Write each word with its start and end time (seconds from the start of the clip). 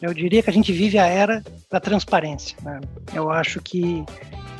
Eu 0.00 0.12
diria 0.12 0.42
que 0.42 0.50
a 0.50 0.52
gente 0.52 0.72
vive 0.72 0.98
a 0.98 1.06
era 1.06 1.42
da 1.70 1.80
transparência. 1.80 2.56
Né? 2.62 2.80
Eu 3.14 3.30
acho 3.30 3.60
que 3.60 4.04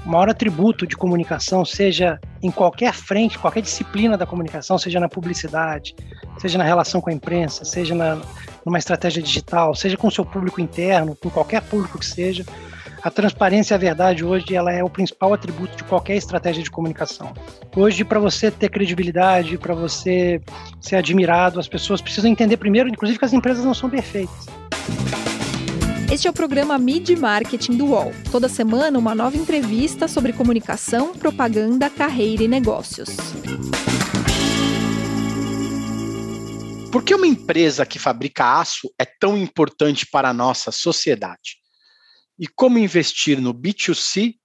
o 0.05 0.09
maior 0.09 0.29
atributo 0.29 0.87
de 0.87 0.97
comunicação, 0.97 1.65
seja 1.65 2.19
em 2.43 2.51
qualquer 2.51 2.95
frente, 2.95 3.39
qualquer 3.39 3.61
disciplina 3.61 4.17
da 4.17 4.25
comunicação, 4.25 4.79
seja 4.79 5.01
na 5.01 5.09
publicidade, 5.09 5.95
seja 6.39 6.57
na 6.57 6.65
relação 6.65 7.01
com 7.01 7.11
a 7.11 7.13
imprensa, 7.13 7.65
seja 7.65 7.95
na, 7.95 8.21
numa 8.65 8.79
estratégia 8.79 9.23
digital, 9.23 9.75
seja 9.75 9.97
com 9.97 10.07
o 10.07 10.11
seu 10.11 10.25
público 10.25 10.61
interno, 10.61 11.17
com 11.17 11.29
qualquer 11.29 11.61
público 11.63 11.99
que 11.99 12.07
seja, 12.07 12.45
a 13.03 13.11
transparência 13.11 13.75
e 13.75 13.77
a 13.77 13.79
verdade 13.79 14.25
hoje 14.25 14.55
ela 14.55 14.73
é 14.73 14.83
o 14.83 14.91
principal 14.91 15.33
atributo 15.33 15.77
de 15.77 15.85
qualquer 15.85 16.17
estratégia 16.17 16.63
de 16.63 16.71
comunicação. 16.71 17.33
Hoje, 17.75 18.05
para 18.05 18.19
você 18.19 18.51
ter 18.51 18.69
credibilidade, 18.69 19.59
para 19.59 19.75
você 19.75 20.41
ser 20.81 20.97
admirado, 20.97 21.61
as 21.61 21.69
pessoas 21.69 22.01
precisam 22.01 22.31
entender 22.31 22.57
primeiro, 22.57 22.89
inclusive, 22.89 23.19
que 23.19 23.25
as 23.25 23.33
empresas 23.33 23.65
não 23.65 23.75
são 23.75 23.89
perfeitas. 23.89 24.47
Este 26.09 26.29
é 26.29 26.31
o 26.31 26.33
programa 26.33 26.79
Mid 26.79 27.11
Marketing 27.19 27.77
do 27.77 27.87
UOL. 27.87 28.13
Toda 28.31 28.49
semana, 28.49 28.97
uma 28.97 29.13
nova 29.13 29.37
entrevista 29.37 30.07
sobre 30.07 30.33
comunicação, 30.33 31.13
propaganda, 31.13 31.91
carreira 31.91 32.45
e 32.45 32.49
negócios. 32.49 33.09
Por 36.93 37.03
que 37.03 37.13
uma 37.13 37.27
empresa 37.27 37.85
que 37.85 37.99
fabrica 37.99 38.61
aço 38.61 38.89
é 38.97 39.05
tão 39.05 39.37
importante 39.37 40.07
para 40.07 40.29
a 40.29 40.33
nossa 40.33 40.71
sociedade? 40.71 41.57
E 42.39 42.47
como 42.47 42.79
investir 42.79 43.41
no 43.41 43.53
B2C 43.53 44.37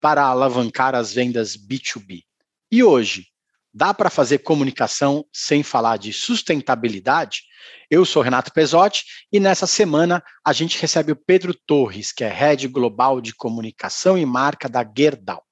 para 0.00 0.24
alavancar 0.24 0.94
as 0.94 1.12
vendas 1.12 1.58
B2B? 1.58 2.22
E 2.70 2.82
hoje, 2.82 3.26
dá 3.72 3.94
para 3.94 4.10
fazer 4.10 4.38
comunicação 4.38 5.24
sem 5.32 5.62
falar 5.62 5.96
de 5.96 6.12
sustentabilidade? 6.12 7.42
Eu 7.90 8.04
sou 8.04 8.22
Renato 8.22 8.52
Pesotti 8.52 9.04
e 9.32 9.38
nessa 9.38 9.66
semana 9.66 10.22
a 10.44 10.52
gente 10.52 10.80
recebe 10.80 11.12
o 11.12 11.16
Pedro 11.16 11.54
Torres, 11.66 12.12
que 12.12 12.24
é 12.24 12.28
Head 12.28 12.68
Global 12.68 13.20
de 13.20 13.34
Comunicação 13.34 14.18
e 14.18 14.26
Marca 14.26 14.68
da 14.68 14.84
Gerdau. 14.84 15.42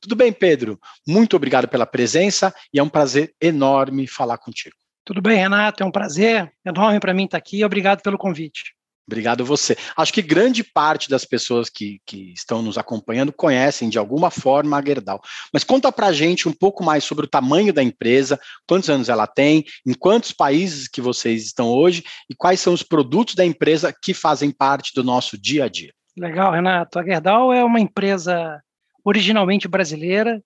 Tudo 0.00 0.16
bem, 0.16 0.32
Pedro? 0.32 0.80
Muito 1.06 1.36
obrigado 1.36 1.68
pela 1.68 1.86
presença 1.86 2.52
e 2.74 2.78
é 2.78 2.82
um 2.82 2.88
prazer 2.88 3.34
enorme 3.40 4.06
falar 4.06 4.38
contigo. 4.38 4.74
Tudo 5.04 5.20
bem, 5.20 5.36
Renato, 5.36 5.82
é 5.82 5.86
um 5.86 5.92
prazer 5.92 6.52
enorme 6.64 6.98
para 6.98 7.14
mim 7.14 7.24
estar 7.24 7.38
aqui. 7.38 7.64
Obrigado 7.64 8.02
pelo 8.02 8.18
convite. 8.18 8.74
Obrigado 9.06 9.44
você. 9.44 9.76
Acho 9.96 10.12
que 10.12 10.22
grande 10.22 10.62
parte 10.62 11.10
das 11.10 11.24
pessoas 11.24 11.68
que, 11.68 12.00
que 12.06 12.32
estão 12.32 12.62
nos 12.62 12.78
acompanhando 12.78 13.32
conhecem 13.32 13.88
de 13.88 13.98
alguma 13.98 14.30
forma 14.30 14.78
a 14.78 14.84
Gerdau. 14.84 15.20
Mas 15.52 15.64
conta 15.64 15.90
para 15.90 16.12
gente 16.12 16.48
um 16.48 16.52
pouco 16.52 16.84
mais 16.84 17.02
sobre 17.02 17.24
o 17.24 17.28
tamanho 17.28 17.72
da 17.72 17.82
empresa, 17.82 18.38
quantos 18.66 18.88
anos 18.88 19.08
ela 19.08 19.26
tem, 19.26 19.64
em 19.84 19.92
quantos 19.92 20.32
países 20.32 20.86
que 20.86 21.00
vocês 21.00 21.44
estão 21.44 21.68
hoje 21.68 22.04
e 22.30 22.34
quais 22.34 22.60
são 22.60 22.72
os 22.72 22.82
produtos 22.82 23.34
da 23.34 23.44
empresa 23.44 23.92
que 23.92 24.14
fazem 24.14 24.50
parte 24.50 24.92
do 24.94 25.02
nosso 25.02 25.36
dia 25.36 25.64
a 25.64 25.68
dia. 25.68 25.92
Legal, 26.16 26.52
Renato. 26.52 26.98
A 26.98 27.04
Gerdau 27.04 27.52
é 27.52 27.64
uma 27.64 27.80
empresa 27.80 28.62
originalmente 29.04 29.66
brasileira, 29.66 30.40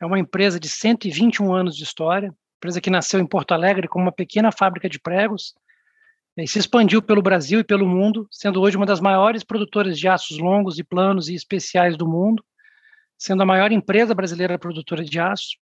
é 0.00 0.06
uma 0.06 0.18
empresa 0.18 0.58
de 0.58 0.68
121 0.68 1.52
anos 1.52 1.76
de 1.76 1.84
história, 1.84 2.32
empresa 2.56 2.80
que 2.80 2.90
nasceu 2.90 3.20
em 3.20 3.26
Porto 3.26 3.52
Alegre 3.52 3.88
como 3.88 4.04
uma 4.06 4.12
pequena 4.12 4.50
fábrica 4.50 4.88
de 4.88 4.98
pregos, 4.98 5.54
e 6.36 6.46
se 6.46 6.58
expandiu 6.58 7.02
pelo 7.02 7.22
Brasil 7.22 7.60
e 7.60 7.64
pelo 7.64 7.86
mundo, 7.86 8.26
sendo 8.30 8.60
hoje 8.60 8.76
uma 8.76 8.86
das 8.86 9.00
maiores 9.00 9.42
produtoras 9.42 9.98
de 9.98 10.08
aços 10.08 10.38
longos 10.38 10.78
e 10.78 10.84
planos 10.84 11.28
e 11.28 11.34
especiais 11.34 11.96
do 11.96 12.06
mundo, 12.06 12.44
sendo 13.18 13.42
a 13.42 13.46
maior 13.46 13.72
empresa 13.72 14.14
brasileira 14.14 14.58
produtora 14.58 15.04
de 15.04 15.18
aço, 15.18 15.58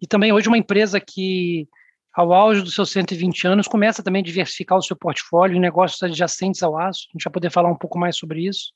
e 0.00 0.06
também 0.06 0.32
hoje 0.32 0.48
uma 0.48 0.58
empresa 0.58 1.00
que, 1.00 1.66
ao 2.14 2.32
auge 2.32 2.62
dos 2.62 2.74
seus 2.74 2.90
120 2.90 3.48
anos, 3.48 3.66
começa 3.66 4.02
também 4.02 4.20
a 4.20 4.24
diversificar 4.24 4.78
o 4.78 4.82
seu 4.82 4.94
portfólio 4.94 5.56
em 5.56 5.60
negócios 5.60 6.02
adjacentes 6.02 6.62
ao 6.62 6.78
aço, 6.78 7.08
a 7.08 7.12
gente 7.12 7.24
vai 7.24 7.32
poder 7.32 7.50
falar 7.50 7.70
um 7.70 7.78
pouco 7.78 7.98
mais 7.98 8.16
sobre 8.16 8.46
isso, 8.46 8.72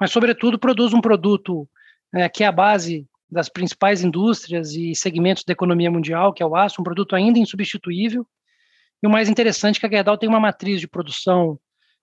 mas, 0.00 0.10
sobretudo, 0.10 0.58
produz 0.58 0.92
um 0.92 1.00
produto 1.00 1.68
é, 2.14 2.28
que 2.28 2.42
é 2.42 2.46
a 2.46 2.52
base 2.52 3.06
das 3.30 3.48
principais 3.48 4.02
indústrias 4.02 4.72
e 4.72 4.94
segmentos 4.94 5.44
da 5.44 5.52
economia 5.52 5.90
mundial, 5.90 6.32
que 6.32 6.42
é 6.42 6.46
o 6.46 6.56
aço, 6.56 6.80
um 6.80 6.84
produto 6.84 7.14
ainda 7.14 7.38
insubstituível, 7.38 8.26
e 9.02 9.06
o 9.06 9.10
mais 9.10 9.28
interessante 9.28 9.76
é 9.76 9.80
que 9.80 9.86
a 9.86 9.98
Gerdau 9.98 10.18
tem 10.18 10.28
uma 10.28 10.40
matriz 10.40 10.80
de 10.80 10.88
produção 10.88 11.58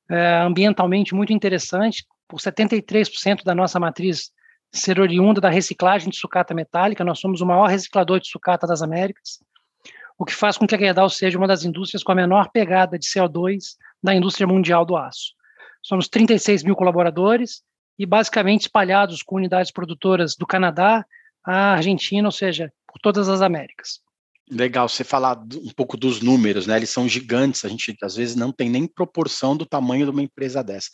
é, 0.09 0.37
ambientalmente 0.37 1.13
muito 1.13 1.33
interessante, 1.33 2.05
por 2.27 2.39
73% 2.39 3.43
da 3.43 3.53
nossa 3.53 3.79
matriz 3.79 4.31
ser 4.71 4.99
oriunda 4.99 5.39
da 5.39 5.49
reciclagem 5.49 6.09
de 6.09 6.17
sucata 6.17 6.53
metálica, 6.53 7.03
nós 7.03 7.19
somos 7.19 7.41
o 7.41 7.45
maior 7.45 7.67
reciclador 7.67 8.19
de 8.19 8.27
sucata 8.27 8.67
das 8.67 8.81
Américas, 8.81 9.39
o 10.17 10.25
que 10.25 10.33
faz 10.33 10.57
com 10.57 10.65
que 10.65 10.75
a 10.75 10.77
Gerdau 10.77 11.09
seja 11.09 11.37
uma 11.37 11.47
das 11.47 11.63
indústrias 11.63 12.03
com 12.03 12.11
a 12.11 12.15
menor 12.15 12.49
pegada 12.51 12.97
de 12.97 13.05
CO2 13.05 13.75
da 14.01 14.13
indústria 14.13 14.47
mundial 14.47 14.85
do 14.85 14.95
aço. 14.95 15.33
Somos 15.81 16.07
36 16.07 16.63
mil 16.63 16.75
colaboradores 16.75 17.61
e 17.97 18.05
basicamente 18.05 18.61
espalhados 18.61 19.21
com 19.21 19.35
unidades 19.35 19.71
produtoras 19.71 20.35
do 20.35 20.45
Canadá 20.45 21.05
à 21.43 21.73
Argentina, 21.73 22.27
ou 22.27 22.31
seja, 22.31 22.71
por 22.87 22.99
todas 22.99 23.29
as 23.29 23.41
Américas. 23.41 24.01
Legal, 24.49 24.87
você 24.87 25.03
falar 25.03 25.39
um 25.55 25.71
pouco 25.75 25.97
dos 25.97 26.21
números, 26.21 26.67
né? 26.67 26.77
Eles 26.77 26.91
são 26.91 27.09
gigantes, 27.09 27.65
a 27.65 27.69
gente 27.69 27.95
às 28.03 28.15
vezes 28.15 28.35
não 28.35 28.51
tem 28.51 28.69
nem 28.69 28.87
proporção 28.87 29.57
do 29.57 29.65
tamanho 29.65 30.05
de 30.05 30.11
uma 30.11 30.21
empresa 30.21 30.63
dessa. 30.63 30.89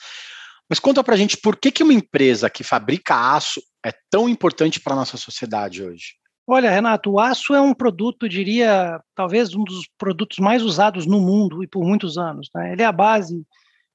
Mas 0.70 0.80
conta 0.80 1.04
pra 1.04 1.18
gente 1.18 1.36
por 1.36 1.58
que, 1.58 1.70
que 1.70 1.84
uma 1.84 1.94
empresa 1.94 2.50
que 2.50 2.64
fabrica 2.64 3.36
aço 3.36 3.62
é 3.86 3.92
tão 4.10 4.30
importante 4.30 4.80
para 4.80 4.94
a 4.94 4.96
nossa 4.96 5.18
sociedade 5.18 5.84
hoje? 5.84 6.14
Olha, 6.48 6.72
Renato, 6.72 7.12
o 7.12 7.20
aço 7.20 7.54
é 7.54 7.62
um 7.62 7.74
produto, 7.74 8.28
diria, 8.28 9.00
talvez 9.14 9.54
um 9.54 9.64
dos 9.64 9.88
produtos 9.98 10.40
mais 10.40 10.64
usados 10.64 11.06
no 11.06 11.20
mundo 11.20 11.62
e 11.62 11.68
por 11.68 11.84
muitos 11.84 12.18
anos. 12.18 12.50
Né? 12.56 12.72
Ele 12.72 12.82
é 12.82 12.86
a 12.86 12.92
base 12.92 13.44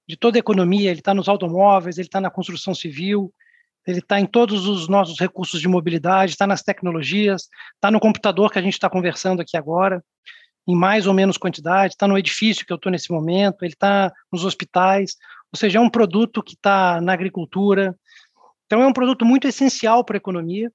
de 0.09 0.16
toda 0.16 0.39
a 0.39 0.41
economia, 0.41 0.91
ele 0.91 1.00
está 1.00 1.15
nos 1.15 1.28
automóveis, 1.28 1.97
ele 1.97 2.06
está 2.06 2.21
na 2.21 2.31
construção 2.31 2.75
civil, 2.75 3.33
ele 3.87 4.01
está 4.01 4.19
em 4.21 4.27
todos 4.27 4.67
os 4.67 4.89
nossos 4.89 5.19
recursos 5.19 5.61
de 5.61 5.69
mobilidade, 5.69 6.33
está 6.33 6.47
nas 6.47 6.63
tecnologias, 6.63 7.49
está 7.75 7.91
no 7.91 8.01
computador 8.01 8.51
que 8.51 8.59
a 8.59 8.63
gente 8.63 8.73
está 8.73 8.91
conversando 8.91 9.41
aqui 9.41 9.57
agora, 9.57 10.03
em 10.67 10.75
mais 10.75 11.07
ou 11.07 11.15
menos 11.15 11.37
quantidade, 11.37 11.95
está 11.95 12.09
no 12.09 12.19
edifício 12.19 12.67
que 12.67 12.73
eu 12.73 12.77
estou 12.77 12.91
nesse 12.91 13.13
momento, 13.13 13.63
ele 13.63 13.73
está 13.73 14.13
nos 14.33 14.45
hospitais, 14.45 15.17
ou 15.53 15.59
seja, 15.59 15.79
é 15.79 15.81
um 15.81 15.89
produto 15.89 16.43
que 16.43 16.55
está 16.55 17.01
na 17.01 17.13
agricultura. 17.13 17.95
Então, 18.67 18.83
é 18.83 18.87
um 18.87 18.93
produto 18.93 19.25
muito 19.25 19.47
essencial 19.47 20.05
para 20.05 20.17
a 20.17 20.19
economia 20.19 20.69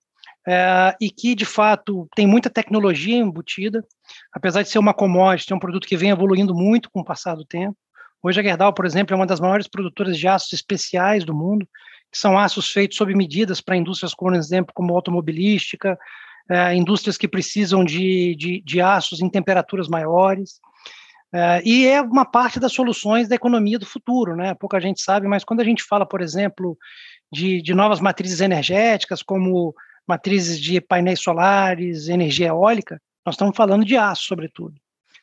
é, 0.48 0.96
e 1.02 1.10
que, 1.10 1.36
de 1.36 1.44
fato, 1.44 2.08
tem 2.16 2.26
muita 2.26 2.50
tecnologia 2.50 3.18
embutida, 3.18 3.86
apesar 4.32 4.64
de 4.64 4.70
ser 4.70 4.80
uma 4.80 4.94
commodity, 4.94 5.52
é 5.52 5.56
um 5.56 5.60
produto 5.60 5.86
que 5.86 5.98
vem 5.98 6.10
evoluindo 6.10 6.56
muito 6.56 6.90
com 6.90 7.02
o 7.02 7.06
passar 7.06 7.36
do 7.36 7.46
tempo. 7.46 7.76
Hoje, 8.24 8.40
a 8.40 8.44
Gerdau, 8.44 8.74
por 8.74 8.86
exemplo, 8.86 9.14
é 9.14 9.18
uma 9.18 9.26
das 9.26 9.42
maiores 9.42 9.68
produtoras 9.68 10.18
de 10.18 10.28
aços 10.28 10.54
especiais 10.54 11.26
do 11.26 11.36
mundo 11.36 11.68
que 12.12 12.18
são 12.18 12.38
aços 12.38 12.70
feitos 12.70 12.98
sob 12.98 13.16
medidas 13.16 13.62
para 13.62 13.78
indústrias, 13.78 14.14
por 14.14 14.34
exemplo, 14.34 14.74
como 14.74 14.94
automobilística, 14.94 15.98
é, 16.50 16.76
indústrias 16.76 17.18
que 17.18 17.28
precisam 17.28 17.84
de, 17.86 18.36
de, 18.36 18.62
de, 18.62 18.82
aços 18.82 19.22
em 19.22 19.30
temperaturas 19.30 19.88
maiores. 19.88 20.60
É, 21.34 21.62
e 21.64 21.88
é 21.88 22.02
uma 22.02 22.26
parte 22.26 22.60
das 22.60 22.74
soluções 22.74 23.30
da 23.30 23.36
economia 23.36 23.80
do 23.80 23.86
futuro, 23.86 24.36
né? 24.36 24.54
Pouca 24.56 24.82
gente 24.82 25.02
sabe, 25.02 25.28
mas 25.28 25.46
quando 25.46 25.62
a 25.62 25.64
gente 25.64 25.84
fala, 25.84 26.06
por 26.06 26.20
exemplo, 26.22 26.78
de, 27.32 27.62
de 27.62 27.74
novas 27.74 28.02
matrizes 28.02 28.42
energéticas, 28.42 29.24
como 29.24 29.74
matrizes 30.06 30.60
de 30.60 30.82
painéis 30.82 31.22
solares, 31.22 32.10
energia 32.10 32.48
eólica, 32.48 33.02
nós 33.26 33.36
estamos 33.36 33.56
falando 33.56 33.86
de 33.86 33.96
aço, 33.96 34.24
sobretudo. 34.24 34.76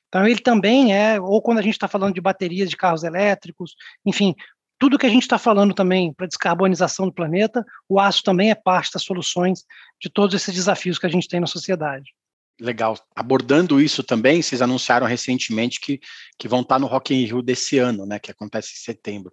Então, 0.09 0.27
ele 0.27 0.41
também 0.41 0.94
é, 0.94 1.21
ou 1.21 1.43
quando 1.43 1.59
a 1.59 1.62
gente 1.62 1.75
está 1.75 1.87
falando 1.87 2.15
de 2.15 2.21
baterias 2.21 2.71
de 2.71 2.77
carros 2.77 3.04
elétricos, 3.04 3.75
enfim, 4.06 4.34
tudo 4.78 4.99
que 4.99 5.06
a 5.06 5.11
gente 5.11 5.22
está 5.22 5.39
falando 5.39 5.75
também 5.75 6.12
para 6.12 6.27
descarbonização 6.27 7.06
do 7.06 7.12
planeta, 7.12 7.65
o 7.89 7.99
aço 7.99 8.22
também 8.22 8.50
é 8.50 8.55
parte 8.55 8.93
das 8.93 9.03
soluções 9.03 9.65
de 10.00 10.09
todos 10.09 10.34
esses 10.34 10.55
desafios 10.55 10.99
que 10.99 11.06
a 11.06 11.11
gente 11.11 11.28
tem 11.28 11.41
na 11.41 11.47
sociedade. 11.47 12.12
Legal. 12.61 12.99
Abordando 13.15 13.81
isso 13.81 14.03
também, 14.03 14.43
vocês 14.43 14.61
anunciaram 14.61 15.06
recentemente 15.06 15.81
que, 15.81 16.00
que 16.37 16.49
vão 16.49 16.61
estar 16.62 16.78
no 16.78 16.87
Rock 16.87 17.15
in 17.15 17.25
Rio 17.25 17.43
desse 17.43 17.78
ano, 17.78 18.05
né, 18.05 18.19
que 18.19 18.31
acontece 18.31 18.72
em 18.75 18.78
setembro. 18.78 19.33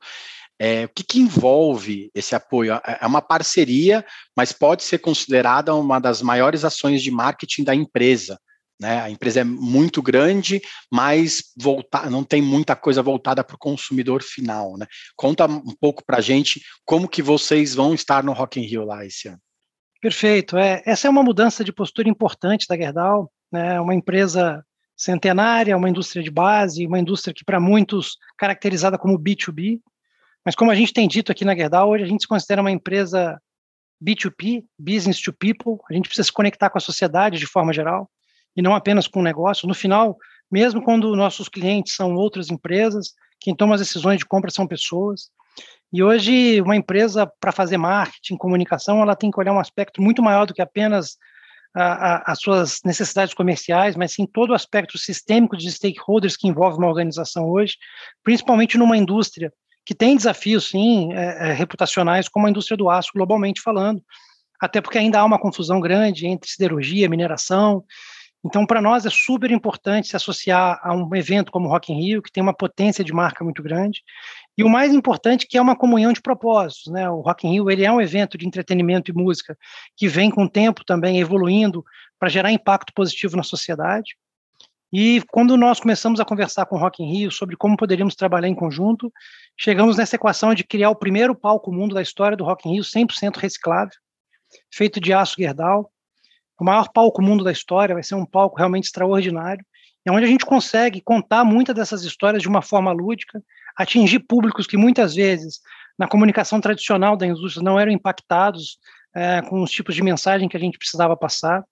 É, 0.59 0.85
o 0.85 0.89
que, 0.89 1.03
que, 1.03 1.19
envolve 1.19 2.09
esse 2.13 2.33
apoio? 2.33 2.73
É, 2.75 2.99
é 3.01 3.07
uma 3.07 3.21
parceria, 3.21 4.05
mas 4.37 4.53
pode 4.53 4.83
ser 4.83 4.99
considerada 4.99 5.73
uma 5.75 5.99
das 5.99 6.21
maiores 6.21 6.63
ações 6.63 7.01
de 7.01 7.11
marketing 7.11 7.63
da 7.63 7.75
empresa. 7.75 8.39
Né? 8.79 9.01
A 9.01 9.09
empresa 9.09 9.41
é 9.41 9.43
muito 9.43 10.01
grande, 10.01 10.61
mas 10.91 11.53
volta, 11.57 12.09
não 12.09 12.23
tem 12.23 12.41
muita 12.41 12.75
coisa 12.75 13.01
voltada 13.01 13.43
para 13.43 13.55
o 13.55 13.59
consumidor 13.59 14.21
final. 14.21 14.77
Né? 14.77 14.85
Conta 15.15 15.45
um 15.45 15.75
pouco 15.79 16.03
para 16.05 16.17
a 16.17 16.21
gente 16.21 16.61
como 16.83 17.07
que 17.07 17.21
vocês 17.21 17.73
vão 17.73 17.93
estar 17.93 18.23
no 18.23 18.33
Rock 18.33 18.59
in 18.59 18.63
Rio 18.63 18.85
lá 18.85 19.05
esse 19.05 19.27
ano. 19.27 19.39
Perfeito. 20.01 20.57
É, 20.57 20.83
essa 20.85 21.07
é 21.07 21.09
uma 21.09 21.23
mudança 21.23 21.63
de 21.63 21.73
postura 21.73 22.09
importante 22.09 22.67
da 22.67 22.75
Gerdau, 22.75 23.31
né? 23.51 23.79
uma 23.79 23.95
empresa 23.95 24.63
centenária, 24.95 25.75
uma 25.75 25.89
indústria 25.89 26.23
de 26.23 26.31
base, 26.31 26.85
uma 26.85 26.99
indústria 26.99 27.33
que 27.33 27.43
para 27.43 27.59
muitos 27.59 28.17
caracterizada 28.37 28.97
como 28.97 29.19
B2B, 29.19 29.79
mas 30.45 30.55
como 30.55 30.69
a 30.69 30.75
gente 30.75 30.93
tem 30.93 31.07
dito 31.07 31.31
aqui 31.31 31.43
na 31.43 31.55
Gerdau, 31.55 31.89
hoje 31.89 32.03
a 32.03 32.07
gente 32.07 32.21
se 32.21 32.27
considera 32.27 32.61
uma 32.61 32.71
empresa 32.71 33.41
B2P, 34.03 34.63
business 34.77 35.19
to 35.19 35.33
people, 35.33 35.77
a 35.89 35.93
gente 35.93 36.07
precisa 36.07 36.25
se 36.25 36.31
conectar 36.31 36.69
com 36.69 36.77
a 36.77 36.81
sociedade 36.81 37.39
de 37.39 37.47
forma 37.47 37.73
geral, 37.73 38.09
e 38.55 38.61
não 38.61 38.75
apenas 38.75 39.07
com 39.07 39.19
o 39.19 39.23
negócio. 39.23 39.67
No 39.67 39.73
final, 39.73 40.17
mesmo 40.51 40.81
quando 40.81 41.15
nossos 41.15 41.49
clientes 41.49 41.95
são 41.95 42.15
outras 42.15 42.49
empresas, 42.49 43.13
quem 43.39 43.55
toma 43.55 43.75
as 43.75 43.81
decisões 43.81 44.19
de 44.19 44.25
compra 44.25 44.51
são 44.51 44.67
pessoas. 44.67 45.29
E 45.91 46.03
hoje, 46.03 46.61
uma 46.61 46.75
empresa, 46.75 47.31
para 47.39 47.51
fazer 47.51 47.77
marketing, 47.77 48.37
comunicação, 48.37 49.01
ela 49.01 49.15
tem 49.15 49.31
que 49.31 49.39
olhar 49.39 49.53
um 49.53 49.59
aspecto 49.59 50.01
muito 50.01 50.21
maior 50.21 50.45
do 50.45 50.53
que 50.53 50.61
apenas 50.61 51.17
a, 51.75 51.83
a, 51.83 52.31
as 52.31 52.39
suas 52.39 52.79
necessidades 52.85 53.33
comerciais, 53.33 53.95
mas 53.95 54.13
sim 54.13 54.25
todo 54.25 54.51
o 54.51 54.53
aspecto 54.53 54.97
sistêmico 54.97 55.57
de 55.57 55.71
stakeholders 55.71 56.37
que 56.37 56.47
envolve 56.47 56.77
uma 56.77 56.87
organização 56.87 57.49
hoje, 57.49 57.75
principalmente 58.23 58.77
numa 58.77 58.97
indústria 58.97 59.51
que 59.85 59.93
tem 59.93 60.15
desafios, 60.15 60.69
sim, 60.69 61.13
é, 61.13 61.49
é, 61.49 61.53
reputacionais, 61.53 62.27
como 62.27 62.47
a 62.47 62.49
indústria 62.49 62.75
do 62.75 62.89
aço, 62.89 63.11
globalmente 63.13 63.61
falando, 63.61 64.01
até 64.59 64.81
porque 64.81 64.97
ainda 64.97 65.19
há 65.19 65.25
uma 65.25 65.37
confusão 65.37 65.79
grande 65.79 66.25
entre 66.25 66.49
siderurgia, 66.49 67.09
mineração. 67.09 67.83
Então, 68.45 68.63
para 68.63 68.79
nós 68.79 69.07
é 69.07 69.09
super 69.09 69.49
importante 69.49 70.09
se 70.09 70.15
associar 70.15 70.79
a 70.83 70.93
um 70.93 71.15
evento 71.15 71.51
como 71.51 71.67
o 71.67 71.71
Rock 71.71 71.91
in 71.91 71.99
Rio, 71.99 72.21
que 72.21 72.31
tem 72.31 72.43
uma 72.43 72.53
potência 72.53 73.03
de 73.03 73.11
marca 73.11 73.43
muito 73.43 73.63
grande, 73.63 74.03
e 74.55 74.63
o 74.63 74.69
mais 74.69 74.93
importante 74.93 75.47
que 75.47 75.57
é 75.57 75.61
uma 75.61 75.75
comunhão 75.75 76.13
de 76.13 76.21
propósitos, 76.21 76.93
né? 76.93 77.09
O 77.09 77.21
Rock 77.21 77.47
in 77.47 77.53
Rio 77.53 77.71
ele 77.71 77.83
é 77.83 77.91
um 77.91 77.99
evento 77.99 78.37
de 78.37 78.45
entretenimento 78.45 79.09
e 79.09 79.15
música 79.15 79.57
que 79.97 80.07
vem 80.07 80.29
com 80.29 80.43
o 80.43 80.49
tempo 80.49 80.85
também 80.85 81.19
evoluindo 81.19 81.83
para 82.19 82.29
gerar 82.29 82.51
impacto 82.51 82.93
positivo 82.93 83.35
na 83.35 83.41
sociedade. 83.41 84.15
E 84.93 85.23
quando 85.31 85.57
nós 85.57 85.79
começamos 85.79 86.19
a 86.19 86.25
conversar 86.25 86.67
com 86.67 86.75
o 86.75 86.79
Rock 86.79 87.01
in 87.01 87.11
Rio 87.11 87.31
sobre 87.31 87.57
como 87.57 87.75
poderíamos 87.75 88.13
trabalhar 88.13 88.47
em 88.47 88.53
conjunto, 88.53 89.11
chegamos 89.59 89.97
nessa 89.97 90.17
equação 90.17 90.53
de 90.53 90.63
criar 90.63 90.91
o 90.91 90.95
primeiro 90.95 91.33
palco 91.35 91.71
mundo 91.71 91.95
da 91.95 92.01
história 92.01 92.37
do 92.37 92.43
Rock 92.43 92.69
in 92.69 92.73
Rio 92.73 92.83
100% 92.83 93.37
reciclável, 93.37 93.97
feito 94.71 94.99
de 94.99 95.11
aço 95.13 95.35
Gerdau. 95.35 95.91
O 96.59 96.63
maior 96.63 96.89
palco 96.91 97.21
mundo 97.21 97.43
da 97.43 97.51
história 97.51 97.95
vai 97.95 98.03
ser 98.03 98.15
um 98.15 98.25
palco 98.25 98.57
realmente 98.57 98.85
extraordinário, 98.85 99.65
é 100.05 100.11
onde 100.11 100.23
a 100.23 100.27
gente 100.27 100.45
consegue 100.45 101.01
contar 101.01 101.43
muitas 101.43 101.75
dessas 101.75 102.03
histórias 102.03 102.41
de 102.41 102.47
uma 102.47 102.61
forma 102.61 102.91
lúdica, 102.91 103.41
atingir 103.75 104.19
públicos 104.19 104.67
que 104.67 104.77
muitas 104.77 105.15
vezes 105.15 105.59
na 105.97 106.07
comunicação 106.07 106.61
tradicional 106.61 107.17
da 107.17 107.25
indústria 107.25 107.63
não 107.63 107.79
eram 107.79 107.91
impactados 107.91 108.77
é, 109.15 109.41
com 109.41 109.61
os 109.63 109.71
tipos 109.71 109.95
de 109.95 110.03
mensagem 110.03 110.47
que 110.47 110.55
a 110.55 110.59
gente 110.59 110.77
precisava 110.77 111.17
passar. 111.17 111.63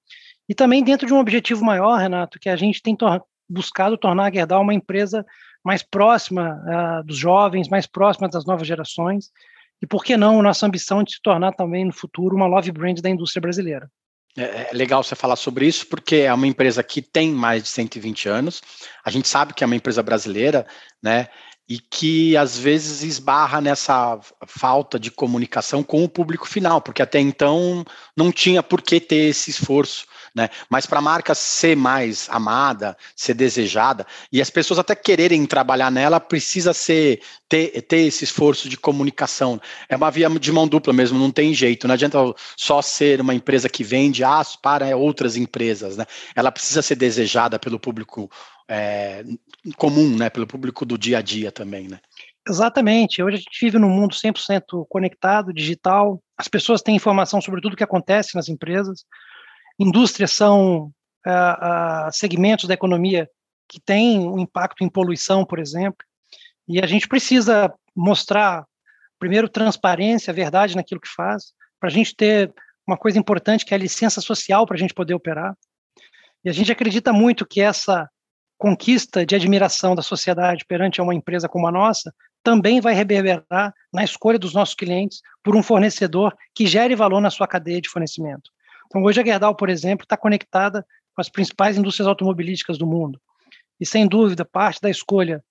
E 0.49 0.55
também 0.55 0.83
dentro 0.83 1.05
de 1.05 1.13
um 1.13 1.19
objetivo 1.19 1.63
maior, 1.63 1.97
Renato, 1.97 2.39
que 2.39 2.49
a 2.49 2.55
gente 2.55 2.81
tem 2.81 2.95
tor 2.95 3.23
buscado 3.47 3.97
tornar 3.97 4.25
a 4.25 4.33
Gerdau 4.33 4.61
uma 4.61 4.73
empresa 4.73 5.25
mais 5.63 5.83
próxima 5.83 6.59
uh, 6.65 7.05
dos 7.05 7.17
jovens, 7.17 7.69
mais 7.69 7.85
próxima 7.85 8.27
das 8.27 8.45
novas 8.45 8.67
gerações, 8.67 9.29
e 9.81 9.87
por 9.87 10.03
que 10.03 10.17
não 10.17 10.41
nossa 10.41 10.65
ambição 10.65 11.03
de 11.03 11.13
se 11.13 11.21
tornar 11.21 11.53
também 11.53 11.85
no 11.85 11.93
futuro 11.93 12.35
uma 12.35 12.47
love 12.47 12.71
brand 12.71 12.99
da 12.99 13.09
indústria 13.09 13.41
brasileira. 13.41 13.89
É, 14.37 14.69
é 14.69 14.73
legal 14.73 15.03
você 15.03 15.15
falar 15.15 15.35
sobre 15.35 15.67
isso, 15.67 15.85
porque 15.87 16.17
é 16.17 16.33
uma 16.33 16.47
empresa 16.47 16.83
que 16.83 17.01
tem 17.01 17.31
mais 17.31 17.63
de 17.63 17.69
120 17.69 18.27
anos. 18.27 18.61
A 19.03 19.11
gente 19.11 19.27
sabe 19.27 19.53
que 19.53 19.63
é 19.63 19.67
uma 19.67 19.75
empresa 19.75 20.01
brasileira, 20.01 20.65
né? 21.01 21.29
E 21.67 21.79
que 21.79 22.35
às 22.35 22.57
vezes 22.57 23.03
esbarra 23.03 23.61
nessa 23.61 24.19
falta 24.45 24.99
de 24.99 25.09
comunicação 25.09 25.81
com 25.81 26.03
o 26.03 26.09
público 26.09 26.47
final, 26.47 26.81
porque 26.81 27.01
até 27.01 27.19
então 27.19 27.85
não 28.15 28.31
tinha 28.31 28.61
por 28.61 28.81
que 28.81 28.99
ter 28.99 29.29
esse 29.29 29.49
esforço. 29.49 30.05
Né? 30.35 30.49
Mas 30.67 30.85
para 30.87 30.97
a 30.97 31.01
marca 31.01 31.35
ser 31.35 31.77
mais 31.77 32.27
amada, 32.29 32.97
ser 33.15 33.35
desejada, 33.35 34.05
e 34.31 34.41
as 34.41 34.49
pessoas 34.49 34.79
até 34.79 34.95
quererem 34.95 35.45
trabalhar 35.45 35.91
nela, 35.91 36.19
precisa 36.19 36.73
ser 36.73 37.21
ter, 37.47 37.83
ter 37.83 38.07
esse 38.07 38.23
esforço 38.23 38.67
de 38.67 38.75
comunicação. 38.75 39.61
É 39.87 39.95
uma 39.95 40.09
via 40.09 40.27
de 40.29 40.51
mão 40.51 40.67
dupla 40.67 40.91
mesmo, 40.91 41.19
não 41.19 41.29
tem 41.29 41.53
jeito. 41.53 41.87
Não 41.87 41.93
adianta 41.93 42.17
só 42.57 42.81
ser 42.81 43.21
uma 43.21 43.35
empresa 43.35 43.69
que 43.69 43.83
vende 43.83 44.23
aço 44.23 44.57
para 44.59 44.97
outras 44.97 45.37
empresas. 45.37 45.97
Né? 45.97 46.05
Ela 46.35 46.51
precisa 46.51 46.81
ser 46.81 46.95
desejada 46.95 47.59
pelo 47.59 47.79
público 47.79 48.29
é, 48.67 49.23
comum, 49.77 50.15
né, 50.15 50.29
pelo 50.29 50.47
público 50.47 50.85
do 50.85 50.97
dia 50.97 51.19
a 51.19 51.21
dia 51.21 51.51
também, 51.51 51.87
né? 51.87 51.99
Exatamente. 52.47 53.23
Hoje 53.23 53.35
a 53.35 53.39
gente 53.39 53.59
vive 53.59 53.79
num 53.79 53.89
mundo 53.89 54.13
100% 54.13 54.85
conectado, 54.89 55.53
digital. 55.53 56.21
As 56.37 56.47
pessoas 56.47 56.81
têm 56.81 56.95
informação 56.95 57.39
sobre 57.39 57.61
tudo 57.61 57.73
o 57.73 57.77
que 57.77 57.83
acontece 57.83 58.35
nas 58.35 58.49
empresas. 58.49 59.05
Indústrias 59.79 60.31
são 60.31 60.91
uh, 61.25 62.07
uh, 62.07 62.11
segmentos 62.11 62.67
da 62.67 62.73
economia 62.73 63.29
que 63.67 63.79
têm 63.79 64.19
um 64.19 64.39
impacto 64.39 64.83
em 64.83 64.89
poluição, 64.89 65.45
por 65.45 65.57
exemplo. 65.57 66.05
E 66.67 66.81
a 66.81 66.85
gente 66.85 67.07
precisa 67.07 67.73
mostrar, 67.95 68.65
primeiro, 69.17 69.47
transparência, 69.47 70.33
verdade 70.33 70.75
naquilo 70.75 71.01
que 71.01 71.07
faz, 71.07 71.53
para 71.79 71.89
a 71.89 71.91
gente 71.91 72.15
ter 72.15 72.53
uma 72.85 72.97
coisa 72.97 73.17
importante 73.17 73.65
que 73.65 73.73
é 73.73 73.77
a 73.77 73.79
licença 73.79 74.19
social 74.19 74.65
para 74.65 74.75
a 74.75 74.79
gente 74.79 74.93
poder 74.93 75.13
operar. 75.13 75.55
E 76.43 76.49
a 76.49 76.53
gente 76.53 76.71
acredita 76.71 77.13
muito 77.13 77.45
que 77.45 77.61
essa 77.61 78.09
conquista 78.63 79.25
de 79.25 79.35
admiração 79.35 79.93
da 79.93 80.01
sociedade 80.01 80.63
perante 80.63 81.01
uma 81.01 81.13
empresa 81.13 81.49
como 81.49 81.67
a 81.67 81.71
nossa 81.71 82.13
também 82.41 82.79
vai 82.79 82.93
reverberar 82.93 83.73
na 83.91 84.05
escolha 84.05 84.39
dos 84.39 84.53
nossos 84.53 84.73
clientes 84.73 85.21
por 85.43 85.53
um 85.53 85.61
fornecedor 85.61 86.33
que 86.55 86.65
gere 86.65 86.95
valor 86.95 87.19
na 87.19 87.29
sua 87.29 87.45
cadeia 87.45 87.81
de 87.81 87.89
fornecimento. 87.89 88.49
Então, 88.85 89.03
hoje 89.03 89.19
a 89.19 89.25
Gerdau, 89.25 89.53
por 89.53 89.69
exemplo, 89.69 90.05
está 90.05 90.15
conectada 90.15 90.85
com 91.13 91.19
as 91.19 91.27
principais 91.27 91.77
indústrias 91.77 92.07
automobilísticas 92.07 92.77
do 92.77 92.87
mundo. 92.87 93.19
E, 93.81 93.85
sem 93.85 94.07
dúvida, 94.07 94.45
parte 94.45 94.79
da 94.79 94.89
escolha 94.89 95.43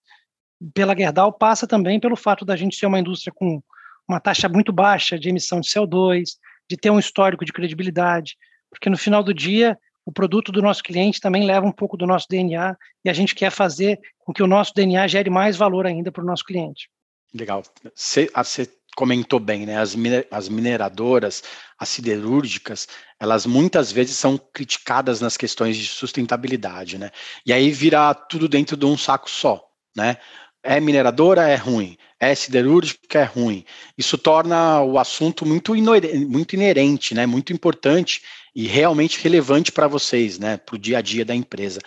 pela 0.73 0.97
Gerdau 0.97 1.35
passa 1.35 1.67
também 1.67 2.01
pelo 2.01 2.17
fato 2.17 2.47
da 2.47 2.57
gente 2.57 2.77
ser 2.77 2.87
uma 2.87 2.99
indústria 2.99 3.31
com 3.31 3.63
uma 4.09 4.21
taxa 4.21 4.49
muito 4.49 4.73
baixa 4.73 5.19
de 5.19 5.29
emissão 5.29 5.61
de 5.61 5.69
CO2, 5.69 6.39
de 6.67 6.79
ter 6.79 6.89
um 6.89 6.99
histórico 6.99 7.45
de 7.45 7.53
credibilidade, 7.53 8.39
porque 8.71 8.89
no 8.89 8.97
final 8.97 9.23
do 9.23 9.35
dia 9.35 9.79
o 10.05 10.13
produto 10.13 10.51
do 10.51 10.63
nosso 10.63 10.83
cliente 10.83 11.21
também 11.21 11.45
leva 11.45 11.67
um 11.67 11.73
pouco 11.73 11.97
do 11.97 12.07
nosso 12.07 12.27
DNA 12.29 12.77
e 13.05 13.11
a 13.11 13.13
gente 13.13 13.35
quer 13.35 13.51
fazer 13.51 14.01
com 14.19 14.33
que 14.33 14.43
o 14.43 14.47
nosso 14.47 14.75
DNA 14.75 15.07
gere 15.07 15.31
mais 15.31 15.57
valor 15.57 15.87
ainda 15.87 16.11
para 16.11 16.23
o 16.23 16.27
nosso 16.27 16.45
cliente. 16.45 16.89
Legal. 17.35 17.63
Você, 17.95 18.31
você 18.35 18.69
comentou 18.97 19.41
bem, 19.41 19.65
né? 19.65 19.79
As, 19.79 19.97
as 20.31 20.49
mineradoras, 20.49 21.43
as 21.79 21.89
siderúrgicas, 21.89 22.89
elas 23.19 23.47
muitas 23.47 23.91
vezes 23.91 24.17
são 24.17 24.39
criticadas 24.53 25.21
nas 25.21 25.37
questões 25.37 25.77
de 25.77 25.87
sustentabilidade, 25.87 26.99
né? 26.99 27.11
E 27.47 27.53
aí 27.53 27.71
vira 27.71 28.13
tudo 28.15 28.49
dentro 28.49 28.77
de 28.77 28.85
um 28.85 28.97
saco 28.97 29.31
só, 29.31 29.65
né? 29.97 30.19
É 30.63 30.79
mineradora, 30.79 31.49
é 31.49 31.57
ruim. 31.57 31.97
É 32.21 32.35
siderúrgica, 32.35 33.19
é 33.19 33.25
ruim. 33.25 33.65
Isso 33.99 34.17
torna 34.17 34.81
o 34.81 34.97
assunto 34.97 35.45
muito, 35.45 35.75
muito 35.75 36.55
inerente, 36.55 37.15
né? 37.15 37.27
Muito 37.27 37.53
importante 37.53 38.23
e 38.55 38.67
realmente 38.67 39.23
relevante 39.23 39.73
para 39.73 39.89
vocês, 39.89 40.39
né, 40.39 40.57
para 40.57 40.75
o 40.75 40.79
dia 40.79 40.99
a 40.99 41.03
dia 41.03 41.25
da 41.25 41.35
empresa. 41.35 41.81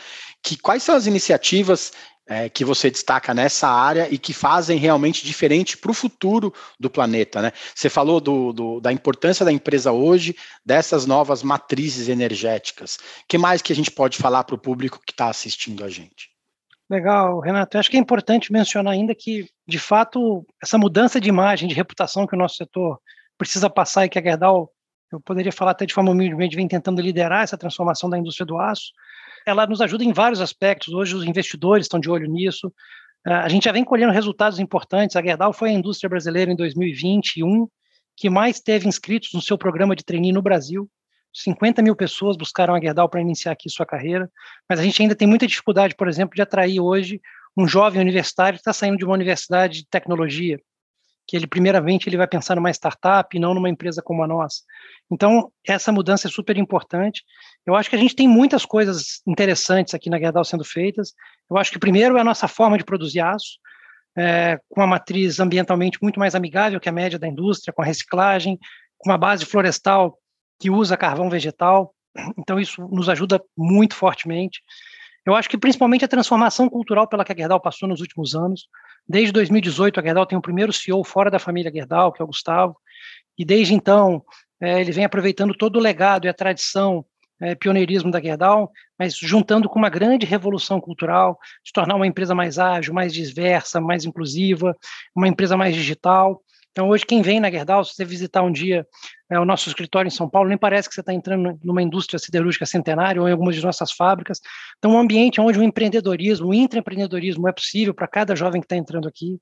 Que 0.43 0.57
quais 0.57 0.83
são 0.83 0.95
as 0.95 1.05
iniciativas 1.05 1.91
é, 2.27 2.49
que 2.49 2.65
você 2.65 2.89
destaca 2.89 3.33
nessa 3.33 3.67
área 3.67 4.07
e 4.09 4.17
que 4.17 4.33
fazem 4.33 4.77
realmente 4.77 5.23
diferente 5.25 5.77
para 5.77 5.91
o 5.91 5.93
futuro 5.93 6.53
do 6.79 6.89
planeta, 6.89 7.41
né? 7.41 7.51
Você 7.73 7.89
falou 7.89 8.19
do, 8.19 8.51
do, 8.51 8.79
da 8.79 8.91
importância 8.91 9.45
da 9.45 9.51
empresa 9.51 9.91
hoje, 9.91 10.35
dessas 10.65 11.05
novas 11.05 11.43
matrizes 11.43 12.09
energéticas. 12.09 12.97
que 13.27 13.37
mais 13.37 13.61
que 13.61 13.71
a 13.71 13.75
gente 13.75 13.91
pode 13.91 14.17
falar 14.17 14.43
para 14.43 14.55
o 14.55 14.59
público 14.59 14.99
que 15.05 15.13
está 15.13 15.29
assistindo 15.29 15.83
a 15.83 15.89
gente? 15.89 16.29
Legal, 16.89 17.39
Renato. 17.39 17.77
Eu 17.77 17.79
acho 17.79 17.89
que 17.89 17.97
é 17.97 17.99
importante 17.99 18.51
mencionar 18.51 18.93
ainda 18.93 19.13
que, 19.15 19.47
de 19.67 19.79
fato, 19.79 20.45
essa 20.61 20.77
mudança 20.77 21.19
de 21.19 21.29
imagem, 21.29 21.67
de 21.67 21.75
reputação 21.75 22.27
que 22.27 22.35
o 22.35 22.37
nosso 22.37 22.55
setor 22.55 22.99
precisa 23.37 23.69
passar 23.69 24.05
e 24.05 24.09
que 24.09 24.19
a 24.19 24.21
Gerdau 24.21 24.71
eu 25.15 25.21
poderia 25.21 25.51
falar 25.51 25.71
até 25.71 25.85
de 25.85 25.93
forma 25.93 26.11
humildemente, 26.11 26.55
vem 26.55 26.67
tentando 26.67 27.01
liderar 27.01 27.43
essa 27.43 27.57
transformação 27.57 28.09
da 28.09 28.17
indústria 28.17 28.45
do 28.45 28.57
aço. 28.57 28.91
Ela 29.45 29.65
nos 29.65 29.81
ajuda 29.81 30.03
em 30.03 30.11
vários 30.11 30.41
aspectos. 30.41 30.93
Hoje 30.93 31.15
os 31.15 31.23
investidores 31.23 31.85
estão 31.85 31.99
de 31.99 32.09
olho 32.09 32.29
nisso. 32.29 32.71
Ah, 33.25 33.43
a 33.43 33.49
gente 33.49 33.65
já 33.65 33.71
vem 33.71 33.83
colhendo 33.83 34.11
resultados 34.11 34.59
importantes. 34.59 35.15
A 35.15 35.21
Gerdau 35.21 35.53
foi 35.53 35.69
a 35.69 35.73
indústria 35.73 36.09
brasileira 36.09 36.51
em 36.51 36.55
2021 36.55 37.67
que 38.17 38.29
mais 38.29 38.61
teve 38.61 38.87
inscritos 38.87 39.31
no 39.33 39.41
seu 39.41 39.57
programa 39.57 39.95
de 39.95 40.03
trainee 40.03 40.31
no 40.31 40.41
Brasil. 40.41 40.89
50 41.33 41.81
mil 41.81 41.95
pessoas 41.95 42.37
buscaram 42.37 42.73
a 42.73 42.79
Gerdau 42.79 43.09
para 43.09 43.19
iniciar 43.19 43.51
aqui 43.51 43.69
sua 43.69 43.85
carreira, 43.85 44.31
mas 44.69 44.79
a 44.79 44.83
gente 44.83 45.01
ainda 45.01 45.15
tem 45.15 45.27
muita 45.27 45.45
dificuldade, 45.45 45.93
por 45.95 46.07
exemplo, 46.07 46.33
de 46.33 46.41
atrair 46.41 46.79
hoje 46.79 47.19
um 47.57 47.67
jovem 47.67 48.01
universitário 48.01 48.57
que 48.57 48.61
está 48.61 48.71
saindo 48.71 48.97
de 48.97 49.03
uma 49.03 49.13
universidade 49.13 49.79
de 49.79 49.87
tecnologia 49.87 50.59
que 51.27 51.35
ele 51.35 51.47
primeiramente 51.47 52.07
ele 52.07 52.17
vai 52.17 52.27
pensar 52.27 52.55
numa 52.55 52.69
startup 52.69 53.35
e 53.35 53.39
não 53.39 53.53
numa 53.53 53.69
empresa 53.69 54.01
como 54.01 54.23
a 54.23 54.27
nossa. 54.27 54.61
Então, 55.11 55.51
essa 55.65 55.91
mudança 55.91 56.27
é 56.27 56.31
super 56.31 56.57
importante. 56.57 57.23
Eu 57.65 57.75
acho 57.75 57.89
que 57.89 57.95
a 57.95 57.99
gente 57.99 58.15
tem 58.15 58.27
muitas 58.27 58.65
coisas 58.65 59.21
interessantes 59.25 59.93
aqui 59.93 60.09
na 60.09 60.19
Gerdau 60.19 60.43
sendo 60.43 60.63
feitas. 60.63 61.13
Eu 61.49 61.57
acho 61.57 61.71
que 61.71 61.79
primeiro 61.79 62.17
é 62.17 62.21
a 62.21 62.23
nossa 62.23 62.47
forma 62.47 62.77
de 62.77 62.83
produzir 62.83 63.21
aço, 63.21 63.59
é, 64.17 64.59
com 64.69 64.81
uma 64.81 64.87
matriz 64.87 65.39
ambientalmente 65.39 65.99
muito 66.01 66.19
mais 66.19 66.35
amigável 66.35 66.79
que 66.79 66.89
a 66.89 66.91
média 66.91 67.19
da 67.19 67.27
indústria, 67.27 67.73
com 67.73 67.81
a 67.81 67.85
reciclagem, 67.85 68.57
com 68.97 69.09
uma 69.09 69.17
base 69.17 69.45
florestal 69.45 70.17
que 70.59 70.69
usa 70.69 70.95
carvão 70.95 71.29
vegetal. 71.29 71.93
Então, 72.37 72.59
isso 72.59 72.81
nos 72.87 73.09
ajuda 73.09 73.41
muito 73.57 73.95
fortemente. 73.95 74.61
Eu 75.25 75.35
acho 75.35 75.49
que 75.49 75.57
principalmente 75.57 76.05
a 76.05 76.07
transformação 76.07 76.69
cultural 76.69 77.07
pela 77.07 77.25
que 77.25 77.31
a 77.31 77.35
Gerdau 77.35 77.59
passou 77.59 77.89
nos 77.89 77.99
últimos 77.99 78.35
anos. 78.35 78.67
Desde 79.07 79.31
2018, 79.31 79.99
a 79.99 80.03
Gerdau 80.03 80.25
tem 80.25 80.37
o 80.37 80.41
primeiro 80.41 80.71
CEO 80.71 81.03
fora 81.03 81.31
da 81.31 81.39
família 81.39 81.71
Gerdau, 81.71 82.11
que 82.11 82.21
é 82.21 82.23
o 82.23 82.27
Gustavo, 82.27 82.77
e 83.37 83.43
desde 83.43 83.73
então 83.73 84.23
é, 84.61 84.79
ele 84.79 84.91
vem 84.91 85.03
aproveitando 85.03 85.53
todo 85.55 85.77
o 85.77 85.81
legado 85.81 86.25
e 86.25 86.29
a 86.29 86.33
tradição 86.33 87.03
é, 87.41 87.55
pioneirismo 87.55 88.11
da 88.11 88.21
Gerdau, 88.21 88.71
mas 88.97 89.17
juntando 89.17 89.67
com 89.67 89.77
uma 89.77 89.89
grande 89.89 90.25
revolução 90.25 90.79
cultural, 90.79 91.37
de 91.63 91.73
tornar 91.73 91.95
uma 91.95 92.07
empresa 92.07 92.33
mais 92.33 92.57
ágil, 92.57 92.93
mais 92.93 93.13
diversa, 93.13 93.81
mais 93.81 94.05
inclusiva, 94.05 94.75
uma 95.15 95.27
empresa 95.27 95.57
mais 95.57 95.75
digital. 95.75 96.41
Então, 96.75 96.89
hoje, 96.89 97.05
quem 97.05 97.21
vem 97.21 97.39
na 97.39 97.49
Gerdau, 97.49 97.85
se 97.85 97.95
você 97.95 98.03
visitar 98.03 98.41
um 98.41 98.51
dia 98.51 98.85
é, 99.31 99.39
o 99.39 99.45
nosso 99.45 99.69
escritório 99.69 100.09
em 100.09 100.11
São 100.11 100.29
Paulo, 100.29 100.49
nem 100.49 100.57
parece 100.57 100.89
que 100.89 100.93
você 100.93 100.99
está 100.99 101.13
entrando 101.13 101.57
numa 101.63 101.81
indústria 101.81 102.19
siderúrgica 102.19 102.65
centenária 102.65 103.21
ou 103.21 103.29
em 103.29 103.31
algumas 103.31 103.55
de 103.55 103.63
nossas 103.63 103.93
fábricas. 103.93 104.41
Então, 104.77 104.91
um 104.91 104.99
ambiente 104.99 105.39
onde 105.39 105.57
o 105.57 105.63
empreendedorismo, 105.63 106.49
o 106.49 106.53
intraempreendedorismo 106.53 107.47
é 107.47 107.53
possível 107.53 107.93
para 107.93 108.09
cada 108.09 108.35
jovem 108.35 108.59
que 108.59 108.65
está 108.65 108.75
entrando 108.75 109.07
aqui. 109.07 109.39